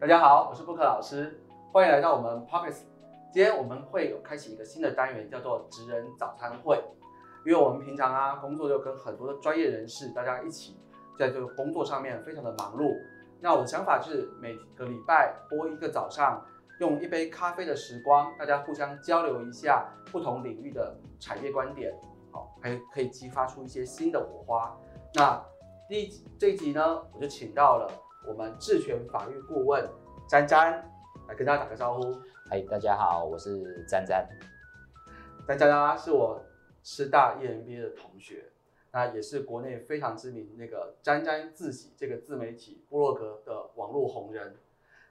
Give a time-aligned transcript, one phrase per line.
[0.00, 1.38] 大家好，我是布克老师，
[1.70, 2.86] 欢迎来到我们 p o c k e t
[3.30, 6.82] 今天我们会有开启一个新的单元，叫做职人早餐会。
[7.44, 10.74] 因为我们平常啊工作就跟很多的专业人士，大家一起
[11.18, 12.94] 在这个工作上面非常的忙碌。
[13.42, 16.42] 那我的想法是每个礼拜播一个早上，
[16.78, 21.92] 用一杯咖啡的时光，大家互相交流一下不同领域的产业观点，
[22.32, 24.74] 好，还可以激发出一些新的火花。
[25.12, 25.44] 那
[25.90, 26.08] 第
[26.38, 27.86] 这一集呢，我就请到了
[28.26, 29.88] 我们智权法律顾问
[30.28, 30.72] 詹詹
[31.26, 32.14] 来跟大家打个招呼。
[32.48, 34.28] 嗨，大家好，我是詹詹。
[35.46, 36.42] 詹詹啊，是我
[36.82, 38.50] 师大 EMBA 的同学，
[38.92, 44.56] 那也是国内非常知名那个詹詹自己这个自媒体部落格的网络红人。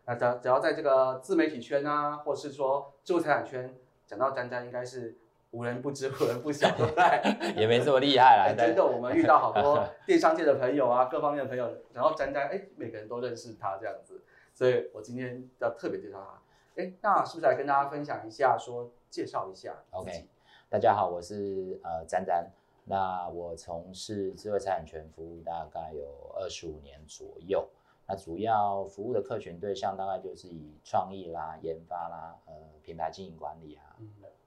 [0.05, 5.17] 那只要只要在这个自媒体圈啊，或是说智慧财产圈，讲到詹詹，应该是
[5.51, 7.53] 无人不知、无人不晓，对不对？
[7.61, 14.21] 也没这么厉害啦，真的，我们遇到好多 电商界的朋友啊，各方面的朋友，然后詹詹，哎，每个人都认识他这样子，
[14.53, 16.81] 所以我今天要特别介绍他。
[16.81, 20.27] 哎，那是不是来跟大家分享一下，说介绍一下？OK，
[20.69, 22.51] 大家好，我是呃詹詹。
[22.85, 27.67] 那我从事智慧财产权服务大概有二十五年左右。
[28.07, 33.95] 那主要服务的客群对象大概就是以创意啦、研发啦、呃品牌经营管理啊，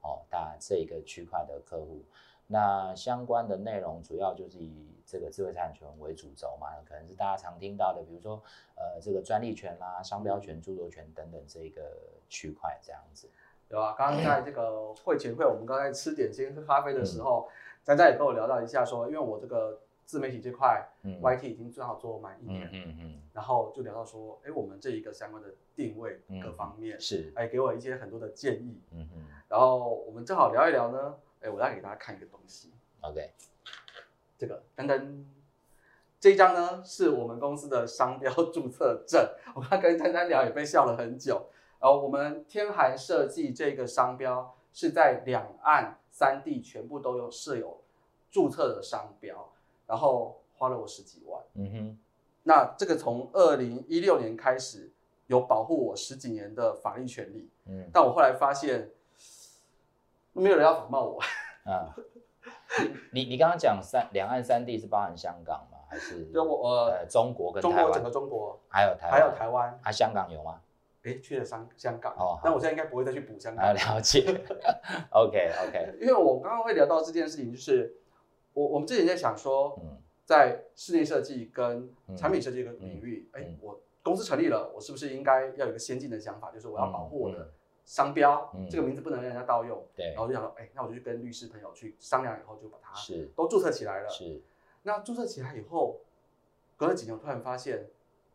[0.03, 2.03] 哦，大这一个区块的客户。
[2.47, 8.43] 那相关的内容主要就是以这个智慧财产权为主轴嘛，可能是大家常听到的，比如说
[8.75, 11.97] 呃这个专利权啦、商标权、著作权等等这个
[12.29, 13.29] 区块这样子。
[13.69, 13.95] 对吧？
[13.97, 17.49] 刚刚在这个会前会，我们刚才吃点心、喝咖啡的时候，
[17.83, 19.81] 佳佳也跟我聊到一下，说因为我这个。
[20.05, 33.33] 自媒体这块嗯，YT 已经正好做满一年，嗯嗯，然后就聊到说，哎，我们这一个相关的定位各方面是，哎，给我一些很多的建议，嗯嗯，然后我们正好聊一聊呢，哎，我要给大家看一个东西，OK，
[34.37, 35.25] 这个噔噔，
[36.21, 41.49] 这一张呢是我们公司的商标 注册证，我刚跟丹丹聊也被笑了很久，
[41.81, 47.83] 然后我们天寒设计这个商标是在两岸三地全部都有设有
[48.31, 49.53] 注册的商标。
[49.93, 51.99] 然后花了我十几万，嗯哼，
[52.45, 54.91] 那这个从二零一六年开始
[55.27, 58.89] 有保护我十几年的法律权利，嗯，但我后来发现
[60.33, 61.21] 没有人要仿冒我，
[61.71, 61.95] 啊，
[63.13, 65.77] 你你刚刚讲三两岸三地是包含香港吗？
[65.91, 68.59] 还是就我呃中国跟中国整个中国。
[68.69, 69.79] 还有台还有台湾。
[69.83, 70.59] 啊香港有吗？
[71.03, 73.63] 哎去了香香港哦，但我现在应该不会再去补香港。
[73.67, 74.25] 啊了解，
[75.13, 77.95] OK OK， 因为我刚刚会聊到这件事情就是。
[78.55, 79.79] 我我们之前在想说，
[80.25, 87.51] 在室内设计跟产品设计的领域，哎，我公司成立了，我是不是应该要有一个先进的想法，就是我要保护我的
[87.85, 89.85] 商标，这个名字不能让人家盗用。
[89.95, 93.31] 对，然后就想说，哎，那我就去跟律师朋友去商量，以后就把它是。
[93.37, 94.09] 都注册起来了。
[94.09, 94.41] 是，
[94.83, 96.01] 那注册起来以后，
[96.77, 97.89] 隔了几年，我突然发现。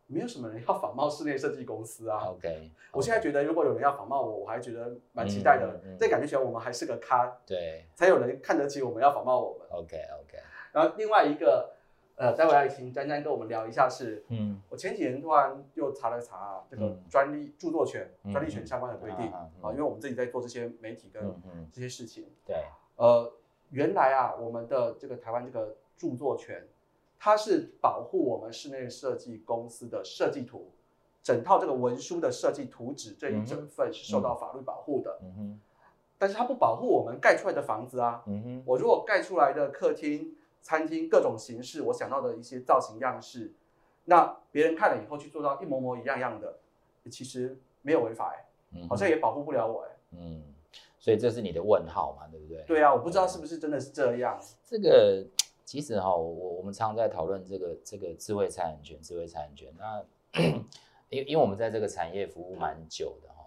[0.08, 2.24] 没有什么人要仿冒室内设计公司啊。
[2.30, 5.80] OK，我现在觉得如果有人要仿冒我，我还觉得蛮期待的。
[6.00, 9.68] 这感觉起来我们还是个咖，对，才有人看得起我们要仿冒我们。
[9.70, 10.38] OK OK。
[10.72, 11.74] 然后另外一个，
[12.16, 21.22] 呃，待会要请詹詹跟我们聊一下是，嗯，我前几年突然又查了查这个专利著作权、专利权相关的规定啊，因为我们自己在做这些媒体跟
[21.72, 22.30] 这些事情。
[22.46, 22.64] 对，
[22.96, 23.34] 呃，
[23.72, 26.66] 原来啊，我们的这个台湾这个著作权。
[27.20, 30.72] 它是保护我们室内设计公司的设计图，
[31.24, 35.20] 整套这个文书的设计图纸这一整份是受到法律保护的。
[35.24, 35.60] 嗯哼，
[36.18, 38.24] 但是它不保护我们盖出来的房子啊。
[38.28, 43.52] 嗯哼，我如果盖出来的客厅、餐厅各种形式，我想到的一些造型样式，
[44.06, 46.60] 那别人看了以后去做到一模模一样样的，
[47.10, 49.90] 其实没有违法哎，好像也保护不了我哎。
[50.12, 50.44] 嗯，
[51.00, 52.64] 所以这是你的问号嘛，对不对？
[52.68, 54.40] 对啊，我不知道是不是真的是这样。
[54.64, 55.26] 这个。
[55.68, 59.70] 其实哈，我我们常常在讨论这个这个智慧财产权，智慧财产权。
[59.78, 60.02] 那
[61.10, 63.46] 因因为我们在这个产业服务蛮久的哈，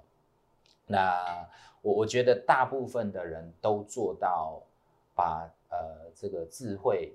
[0.85, 1.49] 那
[1.81, 4.63] 我我觉得大部分的人都做到
[5.15, 7.15] 把呃这个智慧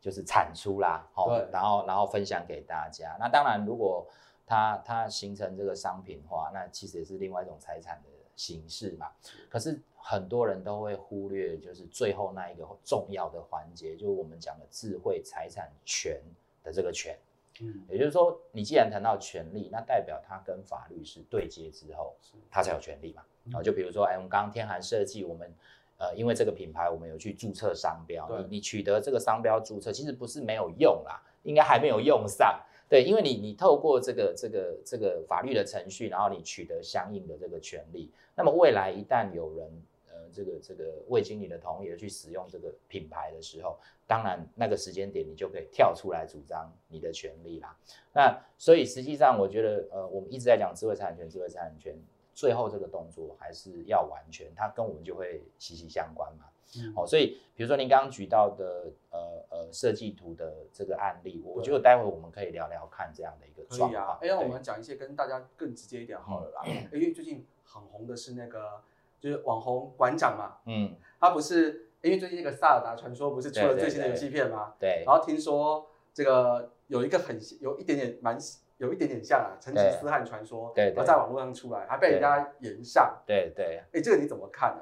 [0.00, 3.16] 就是产出啦，对，然后然后分享给大家。
[3.20, 4.04] 那当然，如果
[4.44, 8.08] 它它形成这个商品化，那其实也是另外一种财产的
[8.40, 9.06] 形式嘛。
[9.48, 9.78] 可是。
[10.02, 16.18] 很多人都会忽略，就是最后那一个重要的环节，就是我们讲的智慧财产权
[16.64, 17.16] 的这个权。
[17.60, 22.16] 嗯，也就是说，你既然谈到权利，那代表它跟法律是对接之后，
[22.50, 23.22] 它才有权利嘛。
[23.52, 25.54] 啊，就比如说，哎，我们刚刚天寒设计，我们
[25.98, 28.26] 呃，因为这个品牌，我们有去注册商标。
[28.38, 32.58] 你你取得这个商标注册，其实不是没有用啦，应该还没有用上。
[32.90, 39.70] 对，因为你你透过这个这个这个法律的程序，然后你取得相应的这个权利，那么未来一旦有人
[40.08, 43.78] 呃这个这个未经你的同意而去使用这个品牌的时候，
[44.08, 47.76] 当然那个时间点你就可以跳出来主张你的权利啦。
[48.12, 51.96] 那所以实际上我觉得呃我们一直在讲智慧财产权，智慧财产权
[52.34, 56.46] 最后这个动作还是要完全，它跟我们就会息息相关嘛。
[56.78, 64.18] 嗯哦，所以比如说您刚刚举到的呃呃设计图的这个案例，我觉得待会我们可以聊聊看这样的一个状况。。
[64.20, 66.62] 哎，让我们讲一些跟大家更直接一点好了啦。
[66.64, 68.80] 哎因为最近很红的是那个
[69.18, 74.74] 就是网红馆长嘛，嗯他不是因为最近那个萨尔达传说不是出了最新的游戏片吗？
[74.78, 78.38] 对然后听说这个有一个很有一点点蛮
[78.78, 83.20] 有一点点像啊，成吉思汗传说，对对然后在网络上出来，还被人家延上。
[83.26, 84.80] 对对，哎，这个你怎么看啊？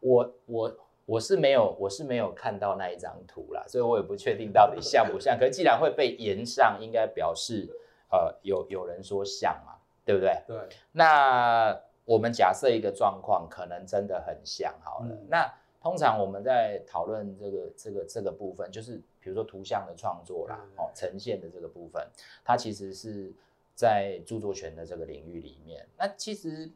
[0.00, 0.76] 我我
[1.08, 5.38] 我是没有我是没有看到那一张图啦，所以我也不确定到底像不像。
[5.38, 7.66] 可是既然会被延上，应该表示
[8.10, 10.38] 呃有有人说像嘛，对不对？
[10.46, 11.74] 对，那
[12.04, 15.06] 我们假设一个状况，可能真的很像好了。
[15.08, 15.50] 嗯那
[15.80, 22.06] 通常我们在讨论这个这个这个部分，就是比如说图像的创作啦，哦，呈现的这个部分，
[22.44, 23.32] 它其实是
[23.74, 25.88] 在著作权的这个领域里面。
[25.96, 26.70] 那其实。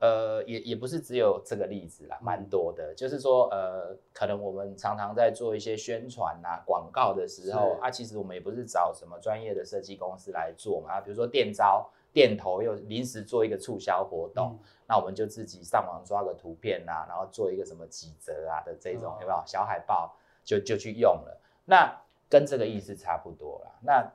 [0.00, 2.94] 呃，也也不是只有这个例子啦，蛮多的。
[2.94, 10.94] 就是说，呃，可能我们常常在做一些宣传啊、广告的时候啊，其实我们也不是找什么专业的设计公司来做嘛。
[10.94, 14.58] 啊比如说店招、店头又临时做一个促销活动，嗯
[14.88, 21.40] 那我们就自己上网抓个图片啊，然后做一个什么几折啊的这种，哦有没有小海报就就去用了。
[21.64, 21.94] 那
[22.30, 23.72] 跟这个意思差不多啦。
[23.82, 24.12] 那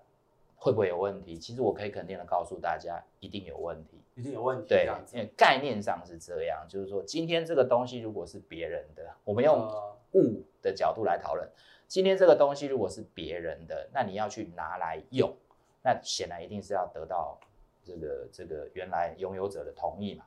[0.64, 1.38] 会不会有问题？
[1.38, 4.02] 其实我可以肯定的告诉大家，一定有问题。
[4.16, 4.70] 一定有问题。
[4.70, 11.46] 对因为概念上是这样，就是说今天这个东西如果是别人的，我们用呃物的角度来讨论，
[11.86, 15.36] 今天这个东西如果是别人的，那你要去拿来用，
[15.84, 17.38] 那显然一定是要得到
[17.84, 20.24] 这个这个原来拥有者的同意嘛。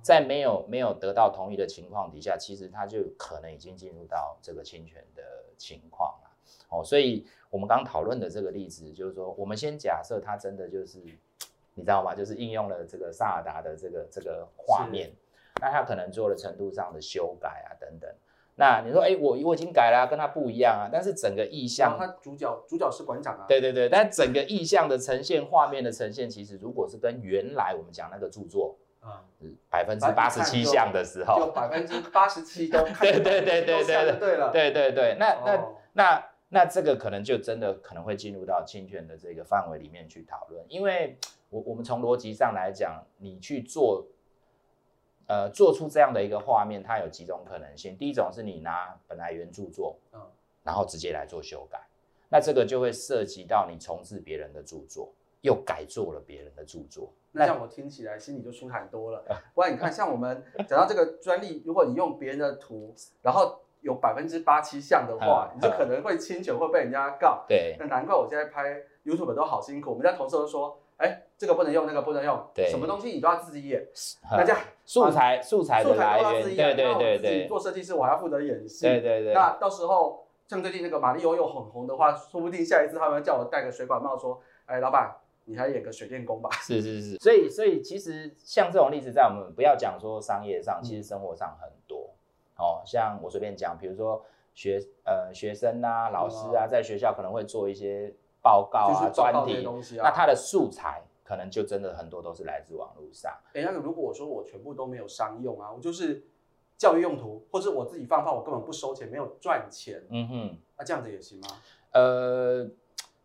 [0.00, 5.22] 在没有没有得到同意的情况底下，其实他就可能已经进入到这个侵权的
[5.56, 6.29] 情况了。
[6.70, 10.98] 哦，所以我们刚讨论的这个例子，就是说，我们先假设它真的就是，
[11.74, 12.14] 你知道吗？
[12.14, 15.10] 就是应用了这个萨尔达的这个这个画面，
[15.60, 18.08] 那它可能做了程度上的修改啊等等。
[18.54, 28.76] 那你说，哎，我我已经改了啊、跟它不一样啊，但是整个意象像他主角主角是馆长啊，对对对，但整个意象的呈现、画面的呈现，其实如果是跟原来我们讲那个著作
[29.40, 35.76] 嗯，百分之八十七像的时候就候，百分之八十七都 看对对对对对对了，对对对，那那哦。
[35.92, 41.16] 那那这个可能就真的可能会进入到侵权的这个范围里面去讨论，因为
[41.48, 44.06] 我我们从逻辑上来讲，你去做。
[45.32, 47.96] 呃，做出这样的一个画面，它有几种可能性。
[47.96, 50.20] 第一种是你拿本来原著作，嗯
[50.64, 51.80] 然后直接来做修改，
[52.28, 55.12] 那这个就会涉及到你重置别人的著作，
[55.42, 57.12] 又改做了别人的著作。
[57.30, 59.24] 那这样我听起来心里就舒坦多了。
[59.54, 62.92] 不然你看，像我们讲到这个专利，如果你用别人的图，
[63.22, 67.44] 然后有百分之八七像的话，嗯你就可能会侵权，会被人家告。
[67.48, 73.86] 对那难怪我现在拍 YouTube 都好辛苦，我们家同事都说，哎，这个不能用，那个不能用，对什么东西你都要自己演，
[74.30, 76.76] 那这样素材素材的素材来源，都要自己演。
[76.76, 78.86] 对对那我自己对对做设计师，我还要负责演戏。
[78.86, 85.16] 对对对，那到时候像最近那个马里欧又很红的话，说不定下一次他们叫我戴个水管帽，说，哎，老板，
[85.46, 86.50] 你还演个水电工吧。
[86.60, 91.89] 是是是，所以所以其实像这种例子，在我们不要讲说商业上，嗯其实生活上很多。
[92.60, 94.22] 哦，像我随便讲，比如说
[94.52, 99.66] 学呃学生啊、老师啊，在学校可能会做一些报告啊、专题。
[99.96, 103.32] 那它的素材可能就真的很多都是来自网络上。
[103.54, 106.22] 哎，那个如果我说我全部都没有商用啊，我就是
[106.76, 110.58] 教育用途，或者我自己放放，我根本不收钱，没有赚钱，嗯哼。
[110.76, 111.48] 那这样子也行吗？
[111.92, 112.66] 呃，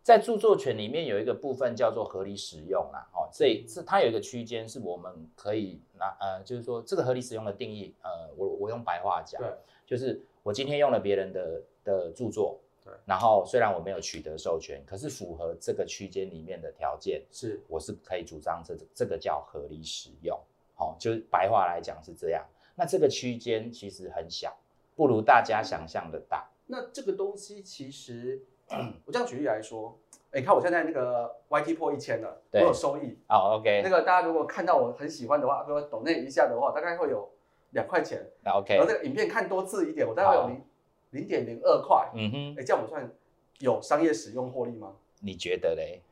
[0.06, 9.52] 在著作权里面有一个部分叫做合理使用啦，哦，这这它有一个区间是我们可以拿呃，就是说这个合理使用的定义，呃，我我用白话讲对，
[9.84, 20.38] 就是我今天用了别人的的著作，对，然后虽然我没有取得授权，可是符合这个区间里面的条件，是我是可以主张这这个叫合理使用，
[20.76, 22.46] 好、就是白话来讲是这样。
[22.76, 24.56] 那这个区间其实很小，
[24.94, 26.48] 不如大家想象的大。
[26.68, 28.42] 那这个东西其实，
[29.04, 29.98] 我这样举例来说，
[30.32, 33.18] 哎，你看我现在那个 YT 破一千了，我有收益。
[33.28, 37.30] 好，OK，那个大家如果看到我很喜欢的话，给我抖那一下的话，大概会有
[37.70, 38.26] 两块钱。
[38.44, 40.64] OK，然后这个影片看多次一点，我大概有零
[41.10, 42.10] 零点零二块。
[42.14, 43.10] 嗯哼，哎，这样我算
[43.58, 44.94] 有商业使用获利吗？
[45.20, 46.02] 你觉得嘞？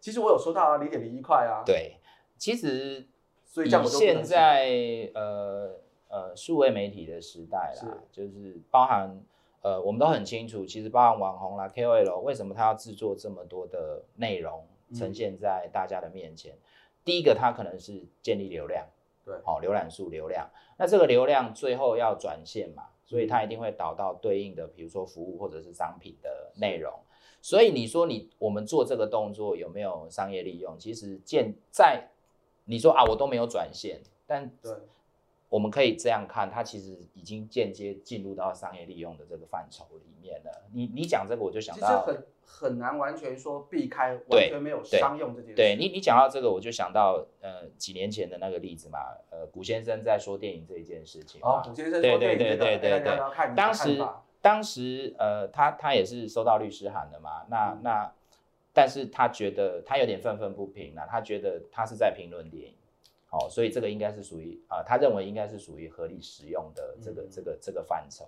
[0.00, 1.96] 其实我有收到啊，零点零一块啊。，对，
[2.38, 3.06] 其实
[3.44, 9.20] 所以以这样我现在呃呃数位媒体的时代啦，就是包含
[9.66, 16.56] 呃我们都很清楚，其实包含网红啦、KOL 为什么他要制作这么多的内容嗯呈现在大家的面前？
[17.04, 18.86] 第一个，他可能是建立流量，
[19.24, 26.92] 对好、浏览数流量，那这个流量最后要转现嘛，所以它一定会导到对应的，比如说服务或者是商品的内容。
[27.42, 30.78] 所以你说你我们做这个动作有没有商业利用？
[30.78, 32.08] 其实建在
[32.66, 34.72] 你说啊，我都没有转线，但对，
[35.48, 40.62] 我们可以这样看，它其实已经间接进入到商业利用的这个范畴里面了。
[40.72, 45.56] 你你讲这个，我就想其实到，很很难完全说避开，完全没有商用这件事。
[45.56, 48.98] 对你你讲到这个，我就想到呃几年前的那个例子嘛，
[49.30, 54.06] 呃古先生在说电影这一件事情，哦，古先生对说电对影这个，对对对哎大家要看你的当时
[54.40, 58.12] 当时呃，他他也是收到律师函的嘛，那嗯那，
[58.72, 62.74] 但是他觉得他有点愤愤不平啦，他觉得他是在评论电影，
[63.36, 68.26] 哦，所以这个应该是属于啊、呃他认为应该是属于合理使用的这个、嗯这个这个范畴。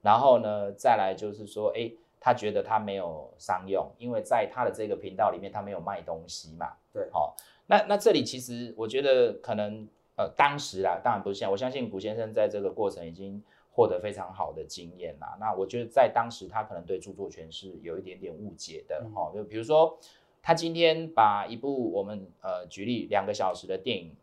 [0.00, 7.34] 然后呢，再来就是说，哎，他觉得他没有商用，因为在他的这个频道里面，他没有卖东西嘛，对好、
[7.66, 13.42] 那那这里其实我觉得可能呃，当时啦，当然不是现在，我相信古先生在这个过程已经
[13.72, 15.36] 获得非常好的经验啦。
[15.40, 19.98] 那我觉得在当时他可能对著作权是有一点点误解的嗯哦，就比如说
[20.42, 24.14] 他今天把一部我们呃举例两个小时的电影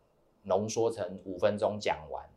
[0.42, 2.28] 浓缩成五分钟讲完，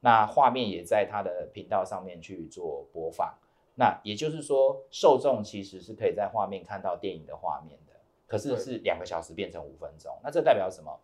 [0.00, 3.34] 那画面也在他的频道上面去做播放。
[3.76, 7.92] 那也就是说，受众其实是可以在画面看到电影的画面的，
[8.26, 11.00] 可是是两个小时变成五分钟，那这代表什么？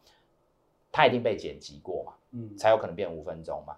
[0.93, 3.76] 它一定被剪辑过嘛，嗯，才有可能变五分钟嘛。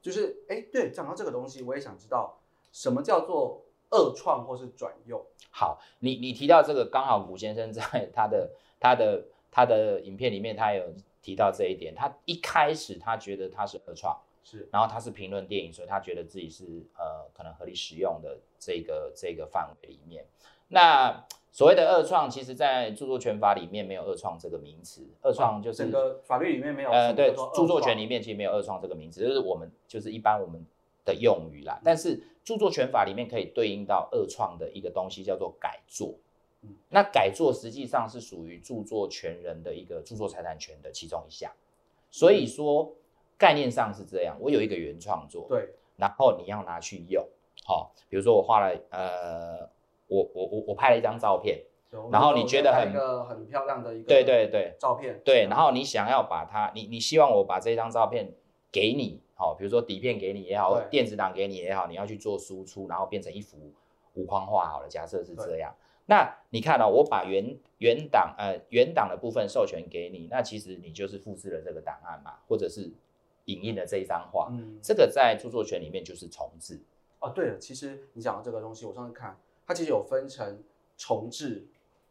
[0.00, 2.36] 就是哎，对，讲到这个东西，我也想知道
[2.72, 5.24] 什么叫做二创或是转用。
[5.50, 11.94] 好，你你提到这个，刚好古先生在他的他的他的影片里面，他有提到这一点。
[11.94, 16.64] 他一开始他觉得他是二创，是，然后他是评论电影，所以他觉得自己是
[16.98, 20.26] 呃可能合理使用的这个这个范围里面。
[20.68, 30.64] 那所谓的二创，其实在著作权法里面没有二创这个名词，二创就是整个法律里面没有呃，对，著作权创里面其实没有二创这个名词，就是我们就是一般我们
[31.04, 31.78] 的用语啦。
[31.84, 36.14] 但是著作权法里面可以对应到二创的一个东西叫做改作。
[36.62, 41.50] 嗯那改作实际上是属于著作权人的一个著作财产权的其中一项，
[42.10, 42.94] 所以说
[43.38, 44.36] 概念上是这样。
[44.40, 47.26] 我有一个原创作，对，然后你要拿去用，
[47.64, 49.68] 好、比如说我画了呃，
[50.06, 51.64] 我我我我拍了一张照片，
[52.10, 58.32] 然后你觉得很一个很漂亮的一个对对对，照片，对，然后你想要把它，你你希望我把这张照片
[58.70, 63.72] 给你，好、比如说底片给你也好对，电子档给你也好，你要去做输出，然后变成一幅
[64.14, 65.74] 无框画好了，假设是这对样。
[66.06, 72.92] 那你看哦，我把原原档呃原档的部分授权给你，那其实你就是复制了这个档案嘛，或者是
[73.46, 76.80] 影印了这一张画，嗯，这个在著作权里面就是重置。
[77.20, 80.62] 哦，对了，其实你讲的这个东西，我上次看，它其实有分成
[80.96, 81.66] 重置，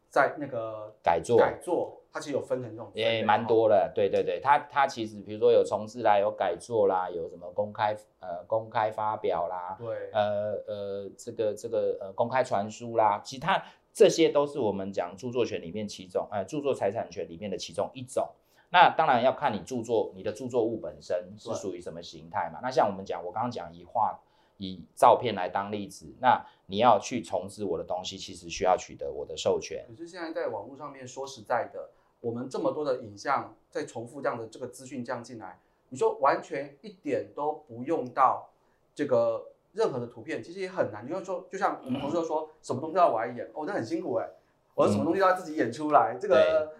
[0.08, 3.46] 在那个改作改作，它其实有分成这种也蛮。
[3.46, 18.30] 多的，对对对，它它其实比如说有重置啦，有改作啦，有什么公开呃公开发表啦，哦对，呃呃，这个这个呃公开传输啦，其他这些都是我们讲著作权里面其中，呃，著作财产权里面的其中一种。
[18.70, 22.60] 那当然要看你著作，你的著作物本身是属于什么形态嘛。
[22.62, 24.18] 那像我们讲，我刚刚讲以画
[24.56, 29.84] 以照片来当例子，那你要去重置我的东西，其实需要取得我的授权。
[29.90, 38.48] 可是现在在网络上面，说实在的，我们这么多的影像在重复这样的这个资讯这样进来，你说完全一点都不用到
[38.94, 41.04] 这个任何的图片，其实也很难。
[41.04, 44.28] 你就说，就像我们同事都说，什么东西要我来演，哦，那很辛苦哎、
[44.74, 46.72] 我什么东西都要自己演出来，这个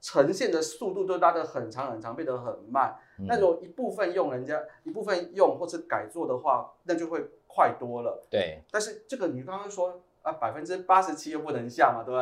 [0.00, 2.96] 呈现的速度都拉得很长很长，变得很慢。
[3.18, 8.24] 嗯那如果一部分用人家一部分用或是改做的话，那就会快多了。
[8.30, 12.20] 对，但是这个你刚刚说啊，百分之八十七又不能下嘛，对不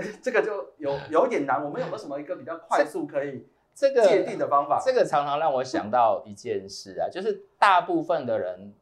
[0.00, 0.12] 对？
[0.22, 1.64] 这个就有 有点难。
[1.64, 4.80] 我们有没有什么一个比较快速可以这个界定的方法？
[4.84, 8.72] 这个常常让我想到一件事啊，就是大部分的人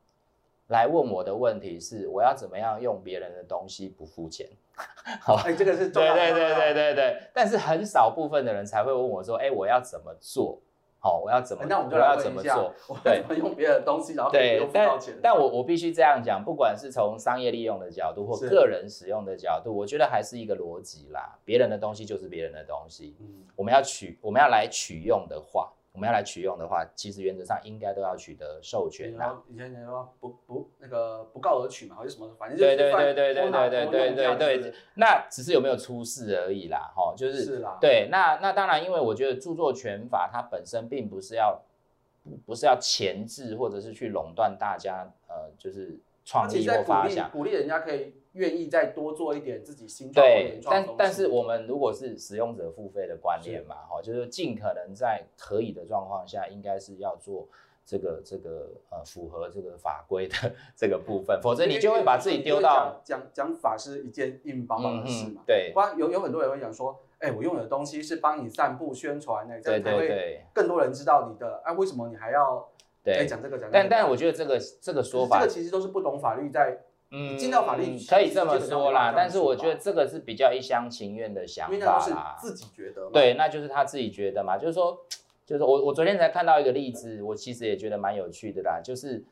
[0.68, 4.48] 来问我的问题是，我要怎么样用别人的东西不付钱？
[5.20, 6.74] 好这个是重对对对对。
[6.74, 10.60] 对对，但是很少部分的人才会问我说，哎，我要怎么做？
[10.98, 15.14] 好、我要怎么哎，那我们就来要怎么做？， 我对们怎么用别人的东西，然后对用，付钱？
[15.22, 21.38] 但我我必须这样讲，不管是从商业利用的角度或个人使用的角度，我觉得还是一个逻辑啦。
[21.44, 29.26] 别人的东西就是别人的东西，嗯，我们要取我们要来取用的话，我们要来取用的话，其实原则上应该都要取得授权啦。
[29.26, 41.62] 然后以前人说不不那个不告而取嘛，或者什么，反正就是对对算对对对对对对对那只是有没有出事而已啦，哈，就是是啦，对，那那当然，因为我觉得著作权法它本身并不是要
[42.24, 47.30] 不不是要钳制或者是去垄断大家呃就是创意或发想。
[47.30, 57.48] 鼓励人家可以愿意再多做一点自己新创或对原，创的但但是我们如果是使用者付费的观念嘛，哈，就是尽可能在可以的状况下，应该是要做
[57.86, 60.34] 这个这个呃符合这个法规的
[60.76, 65.42] 这个部分，否则你就会把自己丢到讲讲讲法是一件硬邦邦的事嘛。
[65.42, 71.62] 嗯对不然有有很多人会讲说，哎、我用你的东西是帮你散布宣传的，这对样才会更多人知道你的。
[71.64, 72.68] 哎、为什么你还要
[73.04, 73.26] 哎对。
[73.26, 73.72] 讲这个讲那个？
[73.72, 76.80] 但但我觉得这个这个说法这个，其实都是不懂法律在，
[77.16, 82.36] 嗯进到法律可以这么说啦但是我觉得这个是比较一厢情愿的想因为那是法啦。
[82.40, 83.10] 自己觉得嘛。
[83.12, 84.98] 对，那就是他自己觉得嘛，就是说，
[85.46, 89.22] 就是我我昨天才看到一个例子，我其实也觉得蛮有趣的啦，就是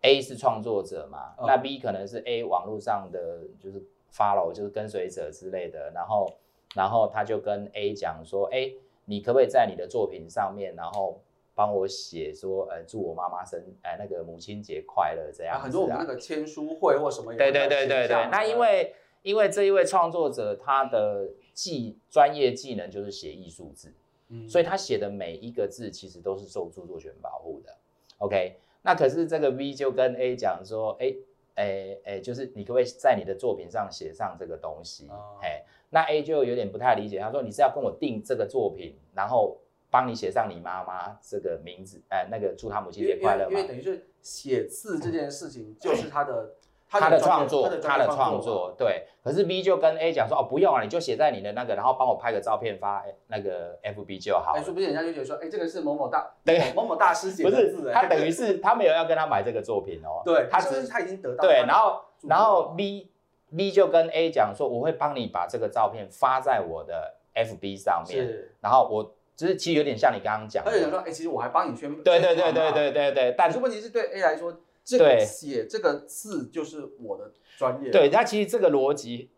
[0.00, 6.32] A 是创作者嘛，嗯那 B 可能是 A 网络上的就是 follow 就是跟随者之类的，然后
[6.74, 8.70] 然后他就跟 A 讲说，哎，
[9.04, 11.20] 你可不可以在你的作品上面，然后
[11.56, 23.90] 帮我写说，呃，祝我妈妈生，呃，那个母亲节快乐这样啊，子很多我们啊那个签书会或什么也对对对对对，那因为因为这一位创作者他的技专业技能就是写艺术字，
[24.28, 27.74] 嗯所以他写的每一个字其实都是受著作权保护的。
[28.18, 31.14] OK，那可是这个 V 就跟 A 讲说，哎
[31.54, 35.08] 哎哎，就是你可不可以在你的作品上写上这个东西？
[35.08, 39.56] 哦哎、那 A 就有点不太理解，他说你是要跟我定这个作品，然后
[39.96, 43.68] 帮你写上你妈妈这个名字，哎、那个祝她母亲节快乐嘛因为因为？
[43.68, 46.50] 等于是写字这件事情就是他的
[46.86, 49.06] 他的创作，他的创创作，对。
[49.24, 54.64] 可是 B 就跟 A 讲说，哦，不用啊，你就写在你的那个，然后帮我拍个照片发那个 FB 就好哎，了。
[54.64, 56.74] 说不定人家就觉得说，哎，这个是某某大对。
[56.74, 57.94] 某某大师写不的字，是，哎。
[57.94, 63.10] 他等于是他没有要跟他买这个作品哦，对，他只他是他已经得到对，然后然后了 B
[63.56, 79.30] B 就跟 A 讲说，我会帮你把这个照片发在我的 FB 上面，是，然后我就是其实有点像你刚刚讲的，他就想说，哎，其实我还帮你宣对对对对对对对，但但是问题是对 A 来说，这个写这个字就是我的专业，对，它其实这个逻辑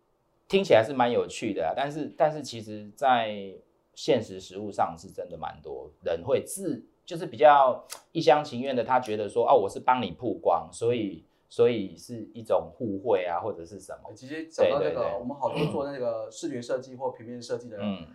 [0.47, 3.53] 听起来是蛮有趣的啊，但是但是其实在
[3.95, 18.07] 现实实物上是真的蛮多人会自就是比较一厢情愿的，他觉得说哦我是帮你曝光，所以所以是一种互惠啊或者是什么，其实讲到这个，我们好多做那个视觉设计或平面设计的人，嗯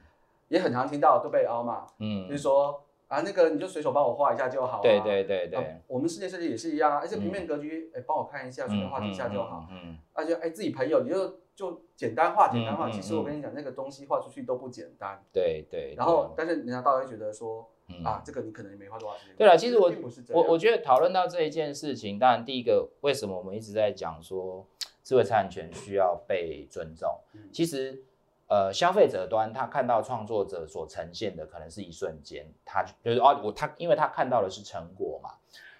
[0.53, 4.81] 也很常听到都被凹嘛，嗯就是，说啊，那个你就随手帮我画一下就好、啊。
[4.83, 9.67] 对对对对啊，我们室内设计也是一样啊，而且平面格局，哎、帮我看一下，随便画几下就好。
[9.71, 12.88] 嗯嗯而且哎，自己朋友你就就简单画，简单画。
[12.91, 15.19] 其实我跟你讲，那个东西画出去都不简单。
[15.34, 19.36] 对对，然后，但是人家倒会觉得说嗯啊，这个你可能也没花多少时间。
[19.36, 19.91] 对了，其实我。
[20.30, 24.65] 我我觉得讨论到这一件事情，当然第一个，为什么我们一直在讲说
[25.04, 27.10] 智慧财产权需要被尊重？
[27.34, 28.04] 嗯其实，
[28.47, 35.32] 呃，消费者端他看到创作者所呈现的可能是一瞬间，他就是哦，我他因为他看到的是成果嘛，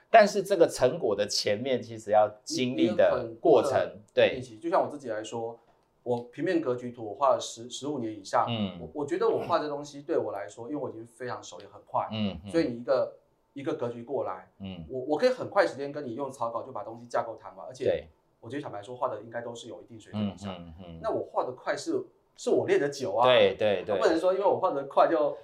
[0.10, 4.42] 但是这个成果的前面其实要经历的过程，对。
[4.62, 5.60] 就像我自己来说，
[6.04, 12.50] 我平面格局图我画了十十五年以上，嗯我我觉得我画这东西对我来说，因为我已经非常熟也很快，嗯，嗯。
[12.50, 13.14] 所以你一个
[13.54, 18.08] 一个格局过来，嗯，我我可以很快时间跟你用草稿就把东西架构谈完，而且对，
[18.40, 20.56] 我觉得坦白说画的应该都是有一定水准嗯以上。
[20.58, 22.04] 嗯嗯，那我画的快是
[22.36, 25.38] 是我练的久啊，对对对不，能说因为我换的快就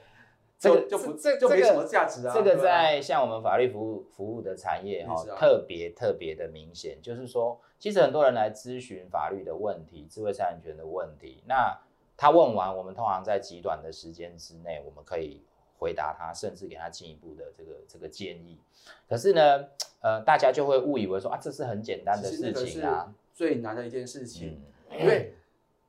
[0.58, 2.34] 这个就就不这这个就没什么价值啊。
[2.34, 11.78] 这个在像我们法律服务服务的产业哈、也是啊特别特别的明显，就是说，其实很多人来咨询法律的问题、智慧财产权的问题，那
[12.18, 15.42] 他问完，我们通常在极短的时间之内，我们可以
[15.78, 18.60] 回答他，甚至给他进一步的这个这个建议。
[19.08, 19.66] 可是呢，
[20.02, 25.34] 呃，大家就会误以为说啊，这是很简单的事情啊，最难的一件事情，嗯，因为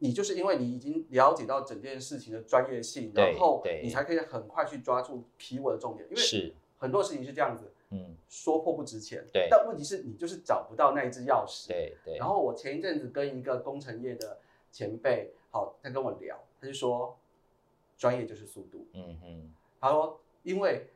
[0.03, 14.39] 你就是因为你已经了解到整件事情的专业性，然后你才可以很快去抓住 key word 的重点，因为，很多事情是这样子，嗯，说破不值钱，对但问题是你就是找不到那一只钥匙，对对，然后我前一阵子跟一个工程业的
[14.73, 17.19] 前辈，好，他跟我聊，他就说，
[17.99, 18.87] 专业就是速度。
[18.95, 20.89] 嗯嗯他说，因为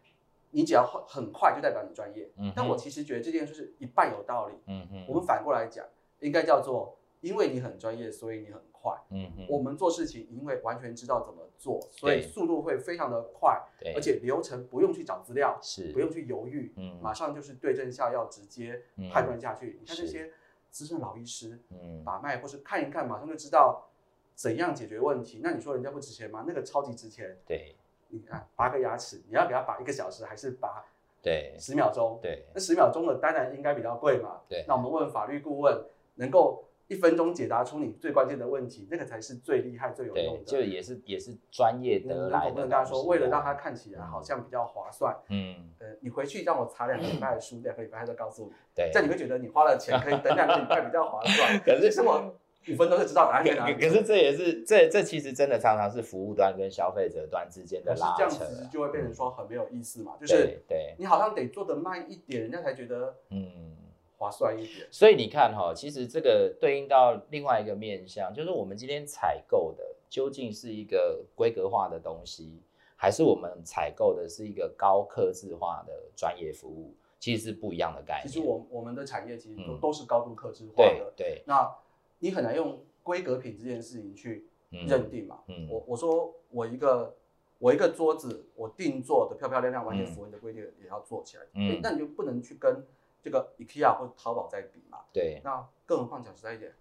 [0.50, 2.30] 你只要很很快，就代表你专业。
[2.38, 4.54] 嗯但我其实觉得这件事是一半有道理。
[4.66, 5.84] 嗯嗯，我们反过来讲，
[6.20, 8.92] 应该叫做，因为你很专业，所以你很快。
[9.08, 19.78] 嗯嗯，我们做事情因为完全知道怎么做，所以速度会非常的快，对，而且流程不用去找资料，是不用去犹豫，嗯马上就是对症下药，直接嗯判断下去。
[19.80, 20.30] 你看这些
[20.68, 23.88] 资深老医师，嗯把脉或是看一看，马上就知道
[24.34, 25.40] 怎样解决问题。
[25.42, 26.44] 那你说人家不值钱吗？
[26.46, 27.38] 那个超级值钱。
[27.46, 27.74] 对
[28.08, 30.84] 你看拔个牙齿，你要给他拔一个小时还是拔
[31.22, 32.18] 对十秒钟？
[32.22, 34.42] 对那十秒钟的当然应该比较贵嘛。
[34.48, 35.84] 对那我们问法律顾问，
[36.16, 40.44] 能够一分钟解答出你最关键的问题，那个才是最厉害、最有用对，的。
[40.44, 51.58] 就也是也是专业你得来的能否不能跟他说，为了让啊他看起来好像比较划算，嗯，呃，你回去让我查两个礼拜的书，两个礼拜再告诉你，对，这样你会觉得你花了钱可以等两个礼拜比较划算。
[51.64, 52.34] 可是其实我
[52.68, 53.74] 五分钟就知道答案在哪里。
[53.74, 63.74] 可可是这也是这这其实真的常常是服务端跟消费者端之间的可是这样拉扯啊，子就会变成说很没有意思嘛，就是对，你好像得做的慢一点，人家才觉得嗯。
[64.18, 64.86] 划算一点。
[64.90, 72.60] 所以你看哈、其实这个对应到另外一个面向，就是我们今天采购的究竟是一个规格化的东西，
[72.96, 78.28] 还是我们采购的是一个高客制化的专业服务，其实是不一样的概念。
[78.28, 81.70] 其实我我们的产业其实都嗯都是高度客制化的，对，那
[82.18, 85.40] 你很难用规格品这件事情去嗯认定嘛。
[85.48, 87.14] 嗯我我说我一个
[87.58, 91.42] 我一个桌子，我定做的漂漂亮亮，完全嗯符合你的规定，也要做起来。
[91.54, 92.84] 嗯那你就不能去跟
[93.24, 94.98] 这个 IKEA 或者淘宝在比嘛。
[95.12, 96.72] 对，那更何况讲实在一点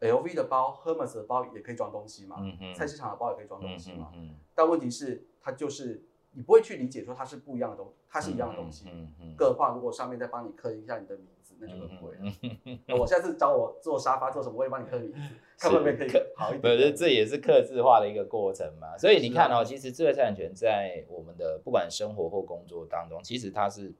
[0.00, 4.12] ，LV 的包、Hermes 的包也可以装东西嘛，嗯哼，菜市场的包也可以装东嗯西嘛。
[4.14, 8.86] 嗯但问题是，它就是你不会去理解说它是不一样的东西，它是一样的东西。
[8.92, 12.16] 嗯嗯，更何况如果上面再帮你刻一下你的名字，那就更贵
[12.98, 15.18] 我下次找我做沙发做什么，我也帮你刻名字，
[15.58, 16.96] 看会不会可以刻好一不是，点。
[16.96, 18.96] 这也是刻字化的一个过程嘛。
[18.96, 23.92] 所以你看哦，其实智慧财产权在我们的不管生活或工作当中，其实它是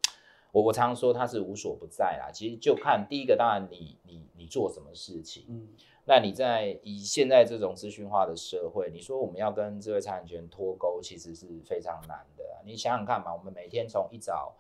[0.53, 2.31] 我我常说他是无所不在啦。
[2.33, 5.69] 其实就看第一个，当然你你你做什么事情，嗯，
[6.05, 14.55] 那你在以现在这种资讯化的社会，你说我们要跟智慧财产权脱钩，其实是非常难的啊、你想想看嘛，我们每天从一早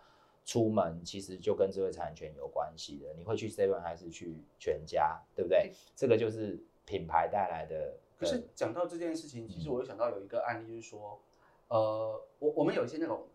[0.44, 3.12] 出门，其实就跟智慧财产权有关系的。
[3.16, 5.72] 你会去 Seven 还是去全家，对不对？
[5.94, 7.96] 这个就是品牌带来的。
[8.18, 11.20] 可是讲到这件事情，其实嗯我又想到有一个案例，就是说，
[11.68, 13.26] 呃，我我们有一些那种，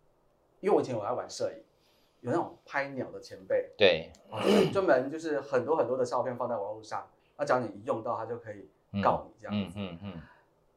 [0.61, 1.63] 因为我以前我爱玩摄影，
[2.25, 4.41] 有那种拍鸟的前辈，对，啊
[4.73, 7.07] 专门就是很多很多的照片放在网络上，
[7.37, 8.67] 那只要你一用到，他就可以
[9.01, 9.75] 告你这样嗯子。
[9.77, 10.21] 嗯嗯，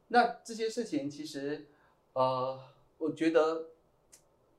[0.09, 1.65] 那这些事情其实，
[2.13, 2.59] 呃，
[2.99, 3.69] 我觉得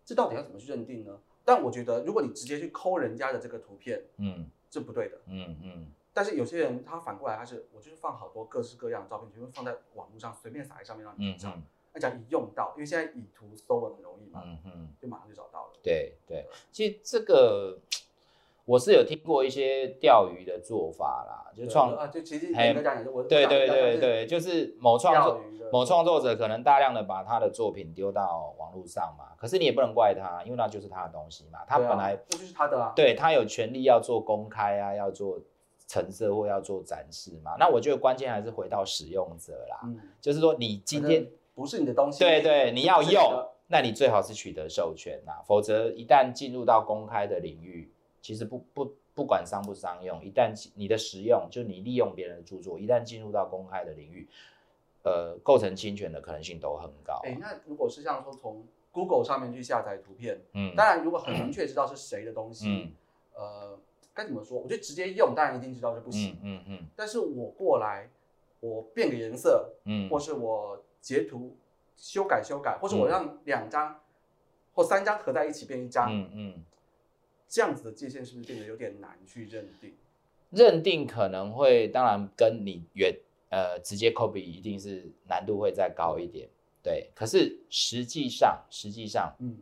[0.04, 1.16] 这到底要怎么去认定呢？
[1.44, 5.18] 但我觉得，如果你直接去抠人家的这个图片，嗯这不对的。
[5.26, 11.50] 嗯嗯但是有些人他反过来，他是我就是放好多各式各样的照片，全部放在网络上，随便撒在上面让你嗯去找。
[11.50, 15.72] 嗯那讲一用到，因为现在以图搜文很容易嘛，嗯嗯，就马上就找到了。
[15.82, 17.78] 对对，其实这个
[18.64, 25.40] 我是有听过一些钓鱼的做法啦，就对创啊，就其实还严格讲也是我对对对对，就是某创作
[25.72, 35.40] 某创作者可能大量的把他的作品丢到网络上嘛，可是你也不能怪他，因为那就是他的东西嘛，他本来那就是他的啊，对他有权利要做公开啊，要做
[35.86, 37.56] 橙色或要做展示嘛。
[37.58, 54.28] 那我觉得关键还是回到使用者啦，嗯，就是说你今天不是你的东西，对对你要用，那你最好是取得授权呐，否则一旦进入到公开的领域，其实不不不管商不商用，一旦你的使用就你利用别人的著作，一旦进入到公开的领域，
[55.02, 62.92] 呃，构成侵权的可能性都很高啊、哎，那如果是像说从 Google 上面去下载图片，嗯当然如果很明确知道是谁的东西嗯，
[63.34, 63.78] 呃，
[64.12, 64.58] 该怎么说？
[64.58, 68.10] 我觉得直接用当然一定知道就不行嗯，嗯嗯但是我过来，
[68.58, 71.56] 我变个颜色，嗯，或是我截图
[71.96, 74.00] 修改修改，或者我嗯让两张
[74.74, 76.64] 或三张合在一起变一张，嗯嗯。
[77.48, 79.92] 这样子的界限是不是变得有点难去认定？
[80.50, 83.12] 认定可能会，当然跟你原
[83.48, 86.48] 呃直接 copy 一定是难度会再高一点，
[86.80, 87.10] 对。
[87.12, 89.58] 可是实际上，实际上嗯，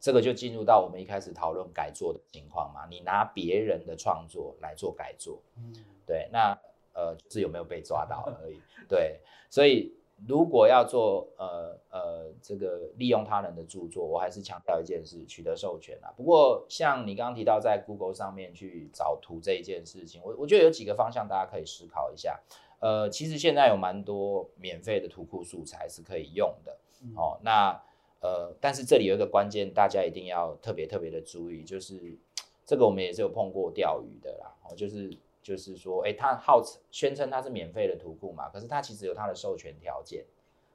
[0.00, 5.72] 这个就进入到我们一开始讨论改作的情况嘛，你拿别人的创作来做改作，嗯
[6.04, 6.58] 对，那
[6.94, 9.20] 呃就是有没有被抓到而已， 对。
[9.48, 9.94] 所以
[10.26, 16.12] 如果要做呃呃这个利用他人的著作，我还是强调一件事，取得授权啊。
[16.16, 22.40] 不过像你刚刚提到在 Google 上面去找图这一件事情，我我觉得有几个方向大家可以思考一下。
[22.80, 27.38] 呃，其实现在有蛮多免费的图库素材是可以用的嗯哦。
[27.42, 27.80] 那
[28.20, 32.18] 呃，但是这里有一个关键，大家一定要特别特别的注意，就是
[32.66, 35.10] 这个我们也是有碰过钓鱼的啦，哦，就是
[35.44, 40.24] 就是说，哎，他号称宣称它是免费的图库嘛，可是它其实有它的授权条件，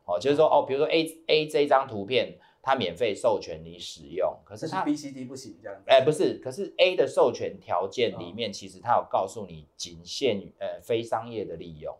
[0.05, 5.89] 哦，就是说哦，比如说 A A 这张图片它免费授权你使用，可是是它 B、C、D 不行这样子。
[5.89, 8.36] 哎，不是，可是 A 的授权条件里嗯。
[8.36, 11.97] 面，其实它有告诉你仅限于呃非商业的利用，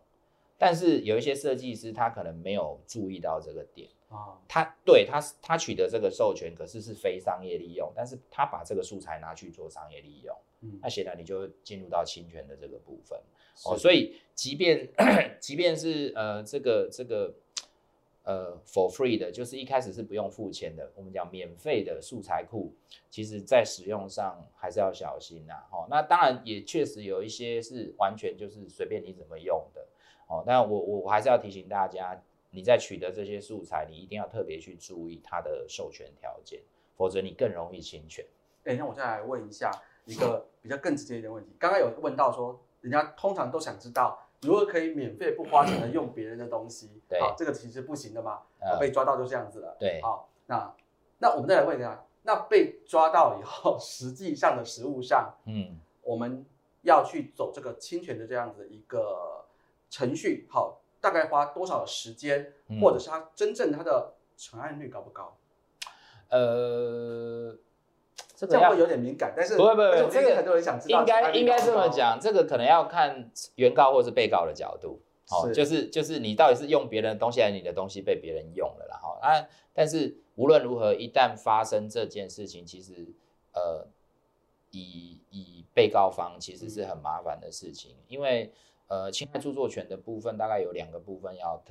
[0.56, 13.18] 但是有一些设计师他可能没有注意到这个点，啊，他对他他取得这个授权，可是是非商业利用，但是他把这个素材拿去做商业利用，嗯那显然你就进入到侵权的这个部分
[13.64, 14.88] 哦，所以即便
[15.38, 17.32] 即便是呃这个这个
[18.24, 22.72] 呃，for free 的，就是一开始是不用付钱的，我们讲免费的素材库，
[23.08, 25.54] 其实在使用上还是要小心呐。
[25.70, 29.86] 哦，那当然也确实有一些是完全就是随便你怎么用的。
[30.28, 36.60] 哦，但我我我还是要提醒大家，你在取得这些素材，你一定要特别去注意它的授权条件，
[36.96, 38.24] 否则你更容易侵权。
[38.64, 39.70] 哎，那我再来问一下
[40.04, 44.26] 一个比较更直接一点问题，刚刚有问到说，人家通常都想知道。
[44.42, 46.88] 如何可以免费不花钱的用别人的东西？
[47.20, 48.40] 好，这个其实不行的嘛。
[48.80, 49.76] 被抓到就这样子了。
[49.78, 50.74] 对，好，那
[51.18, 56.42] 那我们再来问一下，那被抓到以后， 实际上的实物上，嗯，我们
[56.80, 59.44] 要去走这个侵权的这样子一个
[59.90, 65.36] 程序，好，大概花多少时间，或者是它真正它的成案率高不高？
[66.28, 67.56] 呃。
[68.36, 71.00] 这样会有点敏感，但是不会不会，这个很多人想知道。
[71.00, 83.06] 应该应该这么讲，这个可能要看原告或是被告的角度，哦，就是就是你到底是用别人的东西，还是你的东西被别人用了，然后啊，但是无论如何，一旦发生这件事情，其实
[83.52, 83.86] 呃，
[84.70, 88.50] 以以被告方其实是很麻烦的事情，因为
[88.90, 91.62] 呃，侵害著作权的部分大概有两个部分要。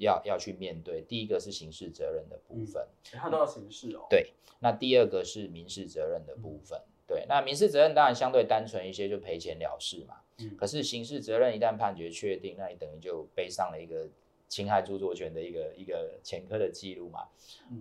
[0.00, 4.06] 要要去面对，第一个是刑事责任的部分，它都要刑事哦。
[4.08, 6.80] 对，那第二个是民事责任的部分。
[7.04, 10.14] 对，那民事责任当然相对单纯一些，就赔钱了事嘛。
[10.38, 10.56] 嗯。
[10.56, 14.06] 可是刑事责任一旦判决确定，那你等于就背上了一个
[14.46, 17.26] 侵害著作权的一个一个前科的记录嘛。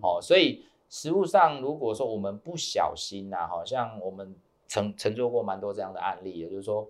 [0.02, 4.36] 哦，所以实物上如果说我们不小心呐，好像我们
[4.68, 6.90] 曾曾做过蛮多这样的案例，也就是说。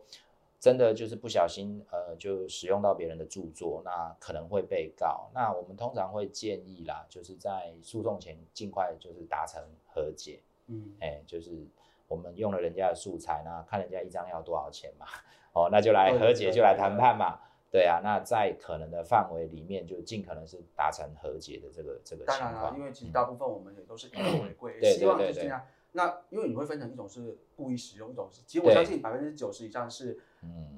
[0.67, 5.30] 真的就是不小心，呃，就使用到别人的著作，那可能会被告。
[5.34, 10.41] 那我们通常会建议啦，就是在诉讼前尽快就是达成和解。
[10.65, 11.65] 嗯，哎，就是
[12.10, 15.06] 我们用了人家的素材，那看人家一张要多少钱嘛，
[15.53, 17.39] 哦，那就来和解，就来谈判嘛。
[17.71, 22.51] 对啊，那在可能的范围里面，就尽可能是达成和解的这个这个情况。
[22.51, 25.62] 当然了，因为其实大部分我们也都是以和为贵，希望就是这样。
[25.97, 30.19] 那因为你会分成一种是故意使用，一种是其实我相信百分之九十以上是，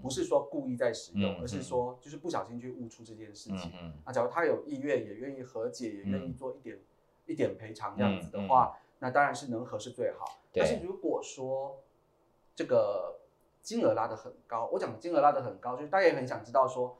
[0.02, 3.70] 不是说故意在使用，而是说就是不小心去误触这件事情。
[4.06, 6.80] 那假如他有意愿，也愿意和解，也愿意做一点
[7.26, 10.26] 一点赔偿这样子的话，那当然是能和是最好。
[10.54, 11.84] 但是如果说
[12.56, 13.20] 这个
[13.62, 16.98] 金额拉得很高，我讲金额拉得很高，就是大家也很想知道说，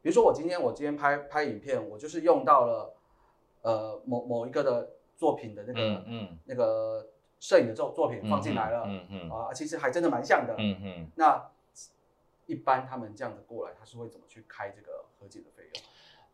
[0.00, 2.94] 比如说我今天我今天拍拍影片，我就是用到了
[3.62, 6.04] 呃某某一个的作品的那个
[6.44, 7.04] 那个。
[7.40, 11.10] 摄影的作作品放进来了，嗯嗯啊，其实还真的蛮像的，嗯嗯。
[11.16, 11.50] 那
[12.46, 15.82] 一般他们这样子过来，他是会怎么去开这个和解的费用？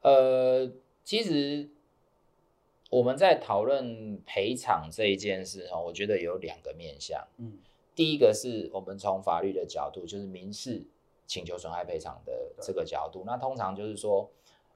[0.00, 0.70] 呃，
[1.02, 1.68] 其实
[2.90, 7.58] 我们在讨论赔偿这一件事哈，我觉得有两个面向，嗯，
[7.94, 10.84] 第一个是我们从法律的角度，就是民事
[11.26, 14.30] 请求损害赔偿的这个角度，那通常就是说，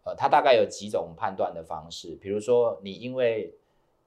[0.04, 3.54] 呃，它大概有几种判断的方式，比如说你因为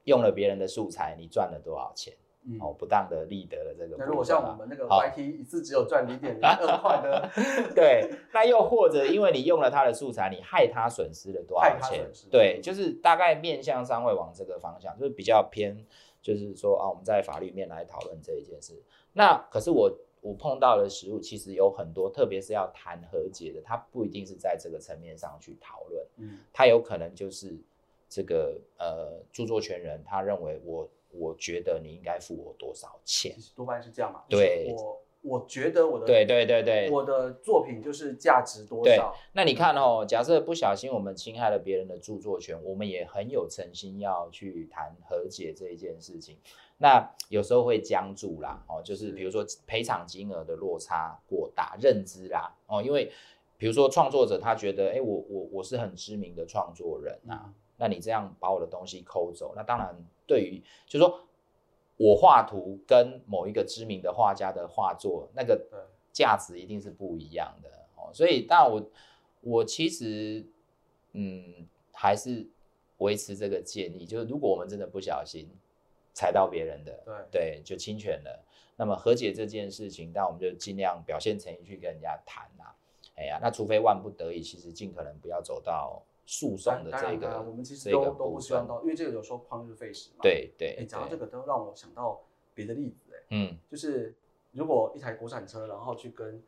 [0.06, 2.14] 用了别人的素材，你赚了多少钱？
[2.60, 3.96] 哦，不当的利得了这个。
[4.00, 7.30] 那如果像我们那个 YT 一次只有赚零点零二块的，
[7.76, 12.04] 对，那又或者因为你用了他的素材，你害他损失了多少钱？
[12.32, 15.86] 对，就是大概面向上会往这个方向，就是比较偏，
[16.20, 18.74] 就是说啊，我们在法律面来讨论这一件事。
[19.14, 27.56] 那可是我我碰到的实物其实有很多，特别是要谈和解的，他不一定是在这个层面上去讨论，嗯，他有可能就是。
[28.14, 33.34] 这个呃，著作权人他认为我，我觉得你应该付我多少钱？
[33.56, 34.24] 多半是这样嘛。
[34.28, 39.16] 对，我我觉得我的对对对对，我的作品就是价值多少？
[39.32, 46.38] 那你看哦，假设不小心我们侵害了别人的著作权，我们也很有诚心要去谈和解这一件事情，
[46.80, 53.10] 那有时候会僵住啦，哦，就是比如说赔偿金额的落差过大，认知啦，哦，因为
[53.58, 57.54] 比如说创作者他觉得，哎，我我我是很知名的创作人啊。
[57.82, 59.96] 那你这样把我的东西抠走，那当然
[60.28, 61.20] 对于就是说
[61.98, 65.60] 我画图跟某一个知名的画家的画作，那个
[66.14, 68.14] 价值一定是不一样的哦。
[68.14, 68.88] 所以，但我
[69.42, 70.46] 我其实
[71.14, 72.48] 嗯还是
[73.00, 75.50] 维持这个建议，就是如果我们真的不小心
[76.14, 82.78] 踩到别人的，对对，就侵权了，那么和解这件事情，那我们就尽量表现诚意去跟人家谈啊。
[83.16, 86.04] 哎呀，那除非万不得已，其实尽可能不要走到。
[86.26, 90.20] 诉讼的这个，我们其实都都不希望到，因为这个有时候旷日费时嘛。
[90.22, 90.78] 对对。
[90.80, 92.22] 哎，讲到这个，都让我想到
[92.54, 94.16] 别的例子，哎，嗯，就是
[94.52, 96.42] 如果一台国产车，然后去跟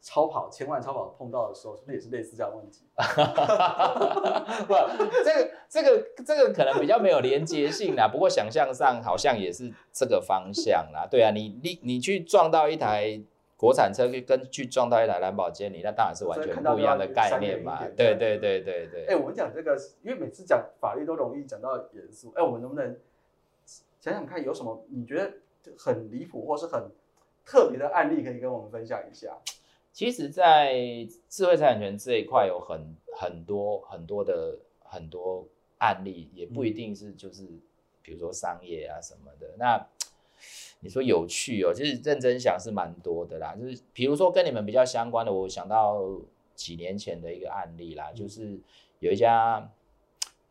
[0.00, 2.84] 超跑千万超跑碰到的时候，是不是也是类似这样问题？
[4.66, 4.74] 不，
[5.24, 11.06] 这个这个这个可能比较没有连接性啦，不过想象上好像也是这个方向啦。
[11.10, 13.22] 对啊，你你你去撞到一台。
[13.62, 17.78] 国产车跟去撞到一台兰博基尼，那当然是完全不一样的概念嘛。
[17.96, 19.06] 对对对对对。
[19.06, 22.32] 哎，我们讲这个，因为每次讲法律都容易讲到严肃。
[22.34, 22.98] 哎，我们能不能
[24.00, 25.32] 想想看，有什么你觉得
[25.78, 26.90] 很离谱或是很
[27.46, 29.38] 特别的案例可以跟我们分享一下？
[29.92, 30.74] 其实，在
[31.28, 35.46] 智慧财产权这一块，有很很多很多的很多
[35.78, 37.46] 案例，也不一定是就是，
[38.02, 39.54] 比如说商业啊什么的。
[39.56, 39.86] 那
[40.82, 43.54] 你说有趣哦，就是认真想是蛮多的啦。
[43.58, 46.02] 就是比如说跟你们比较相关的，我想到
[46.54, 48.58] 几年前的一个案例啦，就是
[48.98, 49.70] 有一家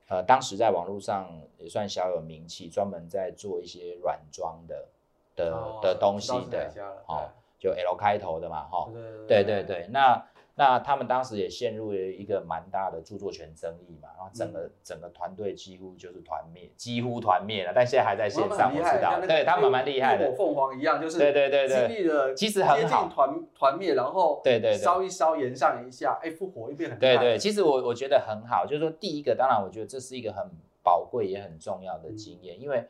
[0.08, 4.88] 呃，当时在网络上也算小有名气，专门在做一些软装的
[5.36, 6.74] 的的东西的，
[7.08, 7.30] 哦。
[7.62, 8.89] 就 L 开头的嘛，哈，
[9.28, 10.15] 对对对，那
[10.56, 30.50] 那他们当时也陷入了一个蛮大的著作权争议嘛，然后整个整个团队几乎就是团灭，几乎团灭了，但现在还在线上，我知道，对他们蛮厉害的，凤凰一样，就是对对对对，经历了其实很好，团团灭，然后对对烧一烧，延上一下，哎，复活又变很对对，其实我我觉得很好，就是说第一个，当然我觉得这是一个很
[30.84, 32.86] 宝贵也很重要的经验，因为。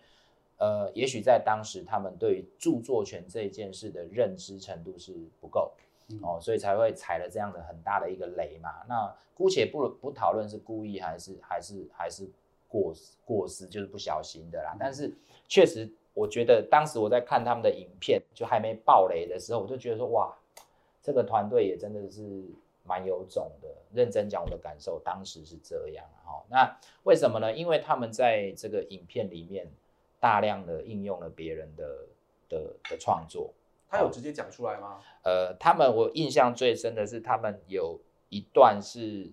[0.58, 5.71] 呃，也许在当时，他们对于著作权这件事的认知程度是不够
[6.21, 8.69] 哦，所以才会踩了这样的很大的一个雷嘛。
[8.88, 12.30] 那姑且不不讨论是故意还是还是还是
[12.67, 12.93] 过
[13.26, 14.76] 过失，就是不小心的啦。
[14.80, 15.13] 但是
[15.47, 20.36] 确实，我觉得当时我在看他们的影片，就还没爆雷的时候，我就觉得说，哇，
[21.02, 22.43] 这个团队也真的是
[22.84, 23.67] 蛮有种的。
[23.93, 26.43] 认真讲我的感受，当时是这样哈。
[26.50, 27.54] 那为什么呢？
[27.54, 29.71] 因为他们在这个影片里面。
[30.21, 32.08] 大量的应用了别人的
[32.47, 33.52] 的的创作，
[33.91, 34.99] 他有直接讲出来吗？
[35.23, 37.99] 呃，他们我印象最深的是，他们有
[38.30, 39.30] 一段是，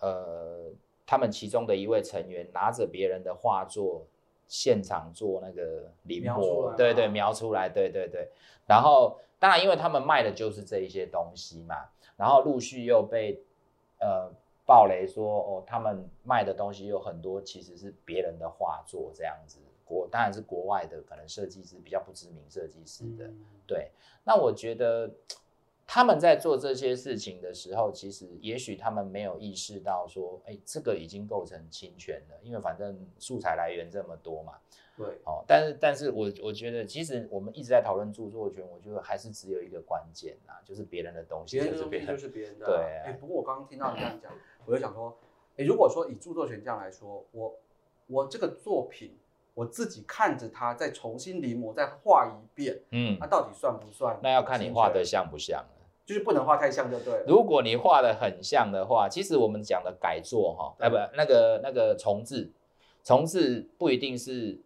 [0.00, 0.72] 呃，
[1.06, 4.04] 他们其中的一位成员拿着别人的画作，
[4.48, 8.28] 现场做那个临摹，对对，描出来，对对对。
[8.66, 11.76] 然后，当然，因为他们卖的就是这一些东西嘛，
[12.16, 13.40] 然后陆续又被
[14.00, 14.28] 呃
[14.66, 19.60] 暴雷说，哦，他们卖的东西有很多其实是别人的画作，这样子。
[19.90, 23.28] 国当然是国外的，可能设计师比较不知名设计师的，
[23.66, 23.90] 对。
[24.22, 25.10] 那我觉得
[25.84, 34.52] 他们在做这些事情的时候，其实也许他们没有意识到说，哎，这个已经构成侵权了，因为反正素材来源这么多嘛。
[34.96, 35.06] 对。
[35.24, 42.66] 哦，但是但是我我觉得，其实我们一直在讨论著作权，我觉得还是只有一个关键啊，就是别人的东西就是别人就是别人的。
[42.66, 42.76] 对。
[43.04, 44.32] 哎，不过我刚刚听到你这样讲，
[44.64, 45.18] 我就想说，
[45.56, 47.58] 哎，如果说以著作权这样来说，我
[48.06, 49.16] 我这个作品。
[49.60, 54.18] 我自己看着它，再重新临摹，再画一遍，嗯，它到底算不算？
[54.22, 57.24] 那要看你画的像不像了，就是不能画太像就对了。
[57.28, 62.50] 如果你画的很像的话，其实我们讲的改作哈，哎不，那个那个重置，
[63.04, 64.58] 重置不一定是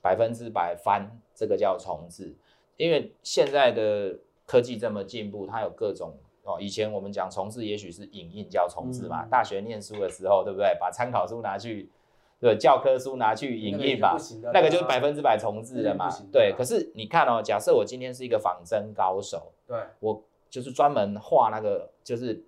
[0.00, 2.32] 百分之百翻，这个叫重置，
[2.76, 6.60] 因为现在的科技这么进步，它有各种哦。
[6.60, 10.76] 以前我们讲重置，也许是影印叫重置嘛，大学念书的时候，对不对？
[10.78, 11.90] 把参考书拿去。
[12.38, 14.16] 对，教科书拿去影印吧，
[14.52, 16.08] 那个就是百分之百重置的嘛。
[16.30, 22.44] 对，可是你看哦，假设我今天是一个仿真高手，对，我就是专门画那个，就是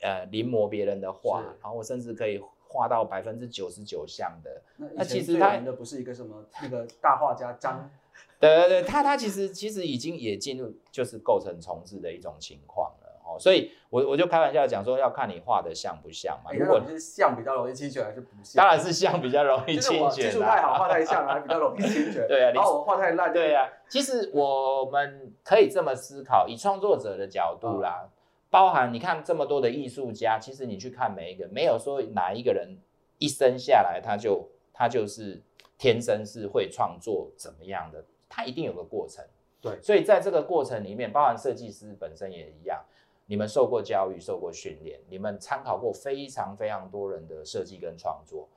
[0.00, 4.62] 呃临摹别人的画，然后我甚至可以画到百分之九十九像的。
[4.94, 7.90] 那其实他的不是一个什么那个大画家张？
[8.38, 13.03] 对对对，他他其实其实已经也进入就是构成重置的一种情况了。
[13.34, 16.52] 哦，所以我我就开玩笑讲说，要看你画的像不像嘛。
[16.52, 18.62] 如果你是像比较容易侵权，还是不像？
[18.62, 20.10] 当然是像比较容易侵权。
[20.10, 22.26] 技术太好，画太像还比较容易侵权。
[22.28, 23.32] 对啊，然后我画太烂。
[23.32, 28.08] 对啊，其实我们可以这么思考，以创作者的角度啦，
[28.50, 32.78] 包含你看这么多的艺术家，其实你去看每一个，没有说哪一个人
[33.18, 35.42] 一生下来他就他就是
[35.78, 39.24] 天生是会创作怎么样的，他一定有个过程。
[39.60, 42.84] 对，所以在这个过程里面，包含设计师本身也一样。
[43.26, 48.48] 你们受过教育，受过训练，你们参考过非常非常多人的设计跟创作。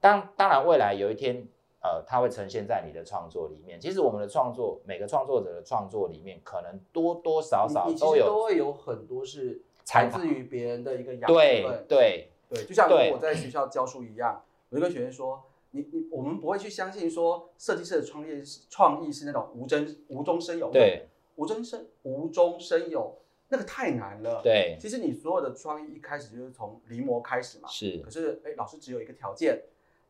[0.00, 1.46] 当当然，未来有一天，
[1.80, 3.80] 呃，它会呈现在你的创作里面。
[3.80, 9.62] 其实我们的创作，每个创作者的创作里面，可能多多少少都有，都会有很多是
[9.94, 11.36] 来自于别人的一个养分。
[11.36, 23.18] 对对对，就像我在学校教书一样，我就跟学生说，你你我们不会去相信说设计师的创业创意是那种无真无中生有，对，无中生无中生有。
[23.48, 24.40] 那个太难了。
[24.42, 27.68] 对，其实你所有的创意一开始就是从临摹开始嘛。
[27.68, 27.98] 是。
[27.98, 29.62] 可是，哎，老师只有一个条件，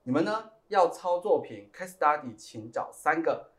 [0.05, 3.51] 你们呢要抄作品，case study，请找三个，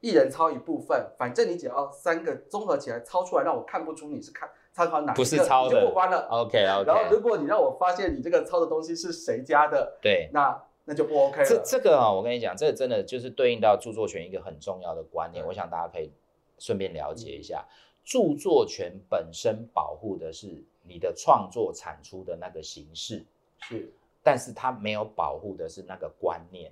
[0.00, 6.28] 一人抄一部分，反正你只要三个综合起来抄出来，让我看不出你是看参考哪一个，不是抄的，就过关了。
[6.30, 6.84] OK OK。
[6.86, 11.44] 然后，如果你让我发现你这个抄的东西是谁家的，对，那那就不 OK 了。
[11.44, 16.12] 这这个啊，我跟你讲，这个真的就是对应到著作权一个很重要的观念，我想大家可以。
[16.58, 17.66] 顺便了解一下，
[18.06, 23.26] 著作权本身保护的是你的创作产出的那个形式，
[23.58, 26.70] 是，但是它没有保护的是那个观念。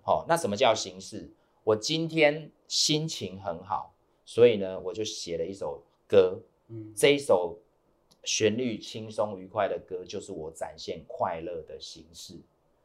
[0.00, 1.28] 好、那什么叫形式？
[1.64, 3.92] 我今天心情很好，
[4.24, 7.58] 所以呢，我就写了一首歌，嗯，这一首
[8.22, 12.38] 旋律轻松愉快的歌，就是我展现快乐的形式。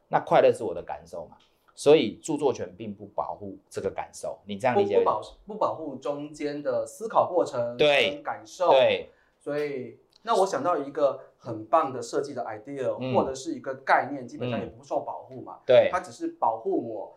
[0.07, 1.37] 那快乐是我的感受嘛，
[1.75, 4.39] 所以著作权并不保护这个感受。
[4.45, 5.05] 你这样不理解不？
[5.05, 9.09] 保不保护中间的思考过程，对跟感受，，对，
[9.39, 17.15] 所以那我想到一个很棒的设计的 idea，、嗯或者是一个概念，基本上嗯也不受保护嘛，对它只是保护我，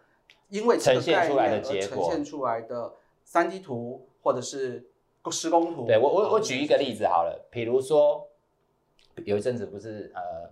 [0.49, 2.95] 因为这个呈现出来的结果呈现出来的
[3.25, 4.87] 三 D 图或者是
[5.31, 5.87] 施工图。
[5.87, 8.27] 对我我哦我举一个例子好了，比如说
[9.25, 10.51] 有一阵子不是呃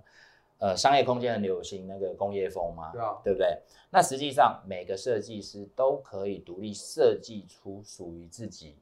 [0.62, 2.92] 呃商业空间很流行那个工业风嘛？
[2.92, 3.58] 对啊，对不对？
[3.90, 8.76] 那实际上每个设计师都可以独立设计出属于自己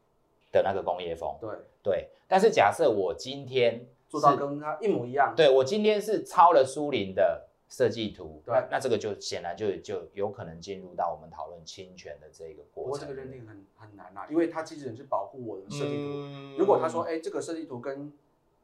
[0.53, 1.35] 的那个工业风。
[1.41, 1.51] 对，
[1.83, 5.33] 对，但是假设我今天做到跟他一模一样。
[5.35, 12.85] 对我今天是抄了苏林的设计图，对那那这个就显然就就有可能进入到我们讨论侵权的这个过程。
[12.85, 16.13] 不过这个认定很很难啊，因为它机器人是保护我的设计图。
[16.13, 18.13] 嗯如果他说，哎、这个设计图跟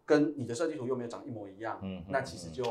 [0.06, 2.64] 跟你的设计图又没有长一模一样，嗯嗯那其实就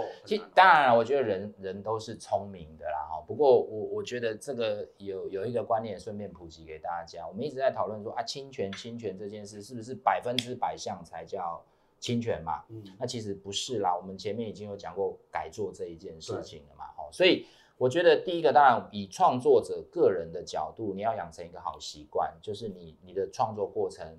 [0.54, 3.22] 当然了，我觉得人人都是聪明的啦哈。
[3.28, 7.28] 不过我我觉得这个有有一个观念，顺便普及给大家。
[7.28, 11.62] 我们一直在讨论说啊，侵权侵权这件事是不是百分之百像才叫
[12.00, 12.64] 侵权嘛？
[12.70, 17.46] 嗯，那其实不是啦，我们前面已经有讲过改做这一件事情了嘛，哈，所以
[17.78, 24.18] 我觉得第一个，当然以创作者个人的角度，你要养成一个好习惯，就是你你的创作过程，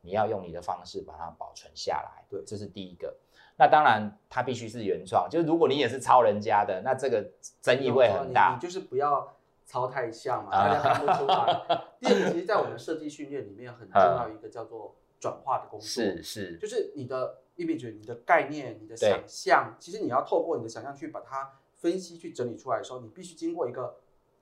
[0.00, 3.16] 你要用你的方式把它保存下来，对这是第一个。
[3.56, 7.28] 那当然，它必须是原创，就是如果你也是抄人家的，那这个
[7.60, 8.60] 争议会很你大你。
[8.60, 9.36] 就是不要
[9.66, 11.88] 抄太像嘛，啊大家看不出来。
[12.00, 23.96] 第二个，其实，在我们设计训练里面很重要一个叫做转化的工作，是是，就是你的 image、你的概念、你的想象，其实你要透过你的想象去把它分析、去整理出来的时候，你必须经过一个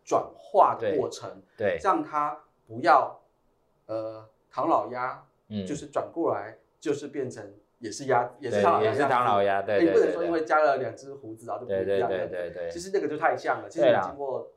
[0.04, 3.18] 转化的过程，对，让它不要
[3.86, 12.16] 呃唐老鸭，嗯就是转过来，就是变成也是鸭，也是对唐老鸭，也是唐老鸭，对你不能说因为加了两只胡子然后就不对对一样了。
[12.16, 12.78] 对对对其。
[12.78, 14.48] 实那个就太像了，其实你经过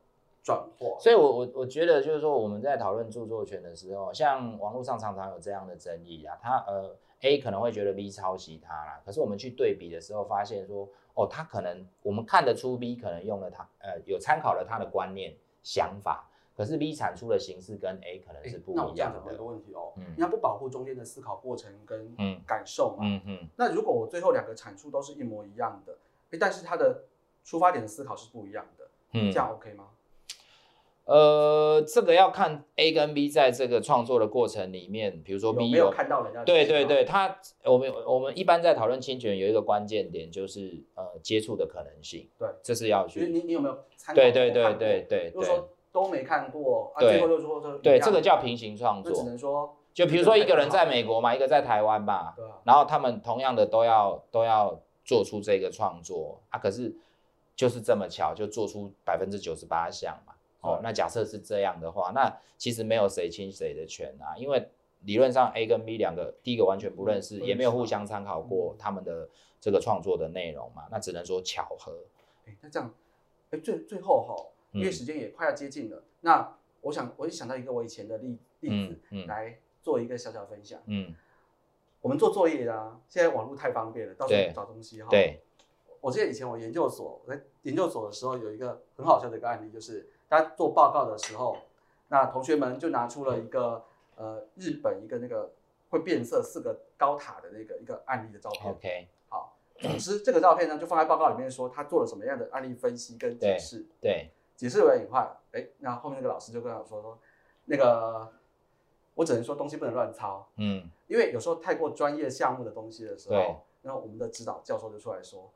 [0.41, 16.28] 转化，所以我，我我觉得就是说，我们在讨论著作权的时候，像网络上常常有这样的争议啊，他呃 A 可能会觉得 B 抄袭他啦，可是我们去对比的时候，发现说，哦，他可能我们看得出 B 可能用了他呃有参考了他的观念想法，
[16.59, 19.43] 可是 B 产出的形式跟 A 可能是不一样的这样讲有一个。
[19.45, 23.05] 问题哦，嗯你要不保护中间的思考过程跟嗯感受嘛？
[23.05, 25.93] 嗯嗯，那如果我最后两个产出都是一模一样的，
[26.31, 27.05] 诶但是它的
[27.45, 29.85] 出发点的思考是不一样的，嗯这样 OK 吗？
[31.05, 49.13] 呃，这个要看 A 跟 B 在这个创作的过程里面，比如说有 B 没有看到人家对对对，他我们我们一般在讨论侵权有一个关键点就是呃接触的可能性，对，这是要就是去你你有没有参考过对对对对对对如果说都没看过，啊，最后就说说对，这个叫平行创作。
[49.13, 49.23] 只。
[49.23, 56.95] 能说，就比如说一个人在美国嘛，一个在台湾吧，对啊，然后他们同样的都要都要做出这个创作啊，可是
[57.55, 60.33] 就是这么巧，就做出百分之九十八项嘛。
[60.61, 64.69] 哦，那假设是这样的话，那其实没有谁侵谁的权啊，因为
[65.05, 68.77] 理论上 A 跟 B 两个，第一个完全不认识，也没有互相参考过嗯。
[68.77, 69.29] 他们的
[69.61, 71.93] 这个创作的内容嘛，那只能说巧合。
[72.45, 72.93] 哎，那这样，
[73.51, 74.35] 哎，最最后哈，
[74.71, 80.79] 因为嗯时间也快要接近了，那我想我就想到一个我以前的例例子嗯嗯来做一个小小分享。
[80.85, 81.13] 嗯，
[82.01, 85.09] 我们做作业啊，现在网络太方便了，到处对找东西哈。
[85.09, 85.41] 对，
[86.01, 91.57] 我记得以前我研究所，我在研究所的时候有一个很好笑的一个案例，就是大家做报告的时候，
[92.09, 93.83] 那同学们就拿出了一个
[94.15, 95.51] 呃日本一个那个
[95.89, 98.71] 会变色四个高塔的那个一个案例的照片。
[98.71, 103.85] OK，好，总之这个照片呢就放在报告里面说他做了什么样的案例分析跟解释。
[103.99, 105.17] 对，解释完以后，
[105.53, 107.17] 哎，那后面那个老师就跟我说说，
[107.63, 108.29] 那个
[109.15, 115.49] 我只能说东西不能乱抄，嗯，因为有时候太过专业项目的东西的时候，然后我们的指导教授就出来说，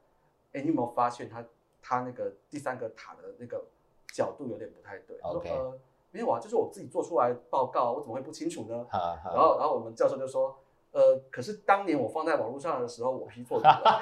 [0.54, 1.44] 哎，你有没有发现他
[1.82, 3.66] 他那个第三个塔的那个
[4.14, 5.18] 角度有点不太对？
[5.22, 5.78] 我说 OK 呃，
[6.12, 8.88] 没有啊，就是我自己做出来报告，我怎么会不清楚呢？
[8.90, 9.34] 好好。
[9.34, 10.58] 然后然后我们教授就说。
[10.94, 14.00] 呃，可是当年我放在网络上的时候，我批错图了。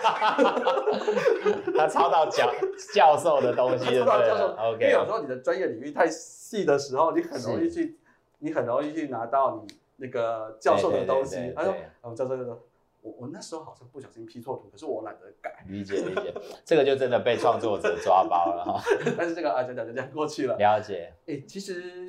[1.76, 2.52] 他抄到教
[2.94, 7.98] 教授的东西就知道对了教授，因为有时候你的专业领域太细的时候，你很容易去，
[8.39, 11.54] 你很容易去拿到你那个教授的东西。
[11.56, 12.62] 他说对，我们教授就说，
[13.02, 15.64] 我我那时候好像不小心批错图，可是我懒得改。
[15.70, 16.34] 理解理解，
[16.66, 18.82] 这个就真的被创作者抓包了哈。
[19.18, 20.58] 但是这个啊，讲讲就这样过去了。
[20.58, 22.06] 了解，哎，其实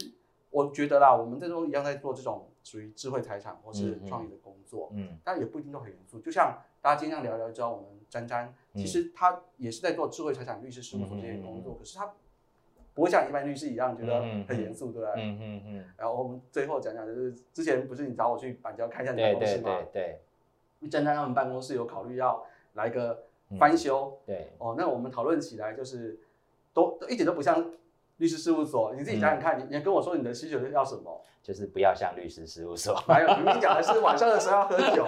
[0.51, 5.19] 我觉得啦，我们这种一样在做这种属于智慧财产或是创意的工作，嗯。
[5.25, 6.19] 但也不一定都很严肃。
[6.21, 12.13] 就像大家今天这样聊聊之后，我们詹詹其实他也是在做智慧财产律师事务所这些工作，可是他
[12.95, 15.23] 不会像一般律师一样觉得很严肃，对不对？
[15.23, 20.21] 嗯嗯嗯，然后我们最后讲讲，就是之前不是你找我去板桥看一下你办对对公室吗对？
[20.81, 20.89] 对。
[20.91, 26.19] 詹詹他们办公室有考虑要来个翻修、对，哦，那我们讨论起来就是
[26.75, 27.71] 都都一点都不像
[28.23, 28.95] 律师事务所。
[28.95, 31.21] 你自己想想看，你你跟我说你的需求是要什么？
[31.43, 32.95] 就是不要像律师事务所。
[33.09, 35.05] 还有明明讲的是晚上的时候要喝酒，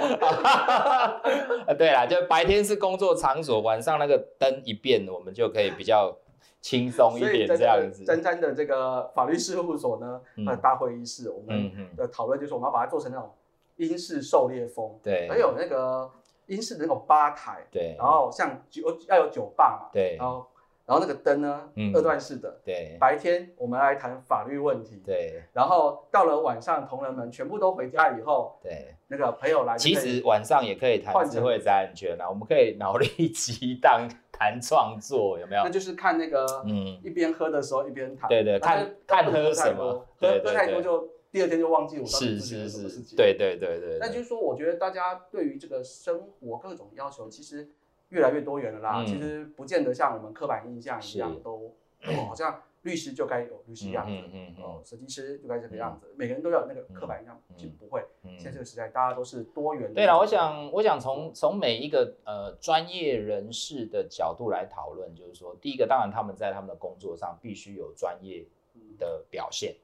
[1.69, 6.13] 呃，对啦，就白天是工作场所，晚上那个灯一变，我们就可以比较
[6.61, 8.05] 轻松一点这样子。
[8.05, 13.31] 真真的这个法律事务所呢，嗯它的大会议室，我们的讨论就是我们要把它做成那种
[13.77, 16.11] 英式狩猎风，对还有那个
[16.47, 20.45] 英式的那种吧台，对然后像酒要有酒吧嘛，对然后
[20.87, 22.61] 然后那个灯呢，嗯二段式的。
[22.65, 35.71] 对白天我们来谈法律问题，对然后到了晚上，同仁们全部都回家以后，对，那个朋友来其实晚上也可以谈智慧财产权啊，我们可以脑力激荡谈创作，有没有那？
[35.71, 43.17] 就是看那个嗯，一边喝的时候一边谈，对对看看喝什么喝喝太多就第二天就忘记我到底是自己有是是，什么事情。
[43.17, 47.69] 对对对对对，那就是说，我觉得大家对于这个生活各种要求，其实
[48.15, 49.03] 越来越多元了啦。
[49.03, 51.75] 嗯其实不见得像我们刻板印象一样是都，
[52.07, 58.05] 哦，好像律师就该有律师样子，嗯哦，设计师就该这个样子，每个人都要那个刻板印象，嗯其实不会。
[58.23, 59.95] 嗯现在这个时代，大家都是多元的。
[59.95, 69.75] 对了，我想，我想从从每一个呃专业人士的角度来讨论，就是说，第一个，当然他们在他们的工作上必须有专业嗯的表现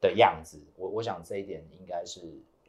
[0.00, 2.20] 的样子，我我想这一点应该是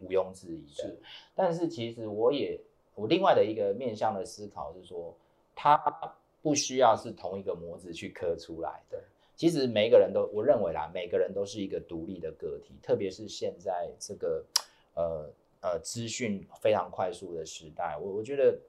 [0.02, 0.84] 毋庸置疑的。
[0.84, 1.00] 是
[1.36, 2.60] 但是其实我也
[3.00, 5.16] 我另外的一个面向的思考是说，
[5.56, 5.78] 它
[6.42, 9.02] 不需要是同一个模子去刻出来的。
[9.38, 14.46] 其实每一个人都，我认为啦，每个人都是一个独立的个体，特别是现在这个
[14.96, 15.30] 呃
[15.62, 18.60] 呃资讯非常快速的时代，我我觉得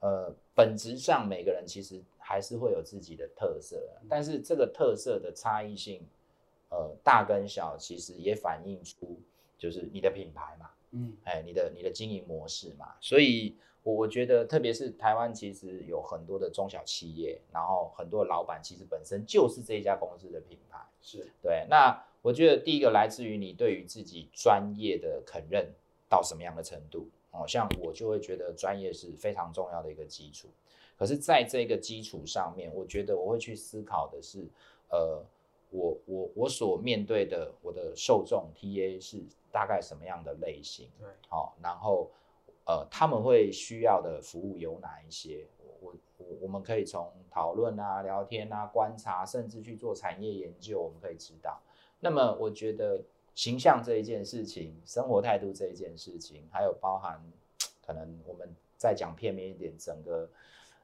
[0.00, 6.06] 呃本质上每个人其实还是会有自己的特色，但是这个特色的差异性，
[6.68, 9.18] 呃大跟小，其实也反映出
[9.56, 20.78] 就是你的品牌嘛，嗯，哎，你的你的经营模式嘛，所以我我觉得，特别是台湾，其实有很多的中小企业，然后很多老板其实本身就是这一家公司的品牌。
[21.00, 25.68] 是对，那我觉得第一个来自于你对于自己专业的肯认
[26.08, 30.48] 到什么样的程度哦，像我就会觉得专业是非常重要的一个基础。
[30.96, 34.46] 可是，在这个基础上面，我觉得我会去思考的是，
[34.90, 35.24] 呃，
[35.70, 39.20] 我我我所面对的我的受众 TA 是
[39.52, 40.88] 大概什么样的类型？
[40.98, 42.10] 对，好、然后
[42.64, 45.46] 呃，他们会需要的服务有哪一些？
[45.58, 51.60] 我我我我们可以从讨论啊、聊天啊、观察，甚至去做产业研究，我们可以知道。
[52.00, 53.00] 那么，我觉得
[53.34, 57.22] 形象这一件事情，生活态度这一件事情，还有包含
[57.84, 60.28] 可能我们再讲片面一点，整个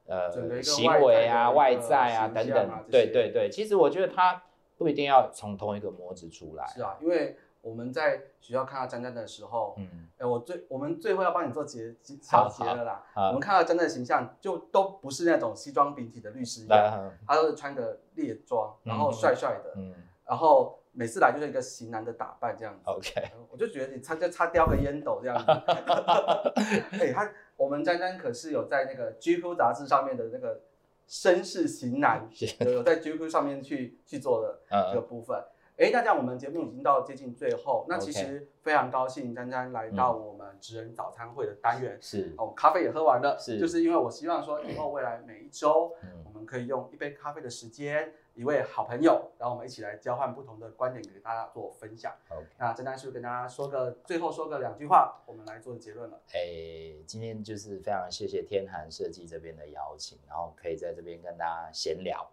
[0.06, 4.42] 呃行为啊、外外在啊等等对对对，其实我觉得它
[4.76, 6.66] 不一定要从同一个模子出来。
[6.66, 13.04] 是啊，因为我们在学校看到詹詹的时候，嗯，哎，我最我们最后要帮你做结结好小结了啦。
[13.14, 19.94] 我们看到詹詹的形象，就都不是那种西装笔挺的律师一样，他都是穿个猎装，然后嗯帅帅的，嗯
[20.26, 22.80] 然后每次来就是一个型男的打扮这样子。
[22.84, 25.44] ，OK，我就觉得你擦就擦叼个烟斗这样子。
[27.00, 30.60] 哎，他我们詹詹可是有在那个 GQ 杂志上面的那个
[31.08, 32.28] 绅士型男，
[32.60, 34.60] 有有在 GQ 上面去去做的
[34.92, 35.42] 这个嗯部分。
[35.78, 41.96] 哎，那这样我们节目已经到接近最后，那其实非常高兴詹詹来到我们职人早餐会的单元。
[42.00, 52.12] 是，哦，咖啡也喝完了，是就是因为我希望说以后未来每一周，嗯我们可以用一杯咖啡的时间，一位好朋友，然后我们一起来交换不同的观点，给大家做分享。
[52.58, 56.20] 那詹丹是不是跟大家说个最后说个两句话，我们来做结论了。
[56.34, 62.28] 哎，今天就是非常谢谢天寒设计这边的邀请，然后可以在这边跟大家闲聊。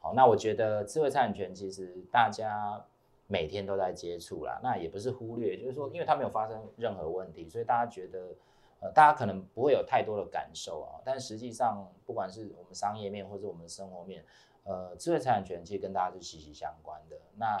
[0.00, 2.84] 好，那我觉得智慧财产权其实大家
[3.26, 8.34] 每天都在接触啦，那也不是忽略，就是说，因为它没有发生任何问题，所以大家觉得，
[8.80, 11.02] 呃，大家可能不会有太多的感受啊。
[11.04, 14.24] 但实际上，不管是我们商业面或者我们生活面，
[14.64, 17.16] 呃，智慧财产权其实跟大家是息息相关的。
[17.36, 17.58] 那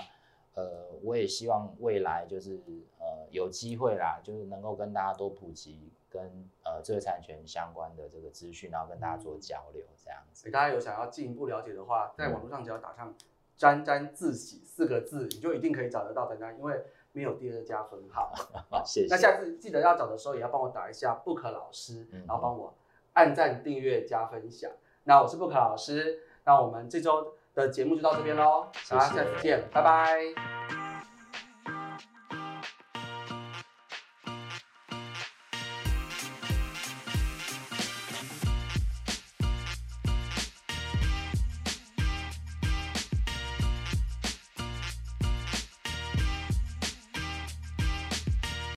[0.54, 2.60] 呃，我也希望未来就是
[2.98, 10.44] 呃有机会啦，就是能够跟大家多普及跟呃智慧财产权相关的这个资讯，然后跟大家做交流，这样子。
[10.44, 13.14] 给大家有想要进一步了解的话，在网络上只要打上
[13.56, 18.32] “沾沾自喜”四个字，你就一定可以找得到大家，因为没有第二家分号。
[18.70, 19.08] 好，谢谢。
[19.10, 22.74] 那下次记得要找的时候，也要帮我打一下 Book 老师，嗯然后帮我
[23.14, 24.70] 按赞、订阅、加分享。
[25.04, 30.87] 那我是 Book 老师，那我们这周的节目就到这边喽，大家下次见，拜拜。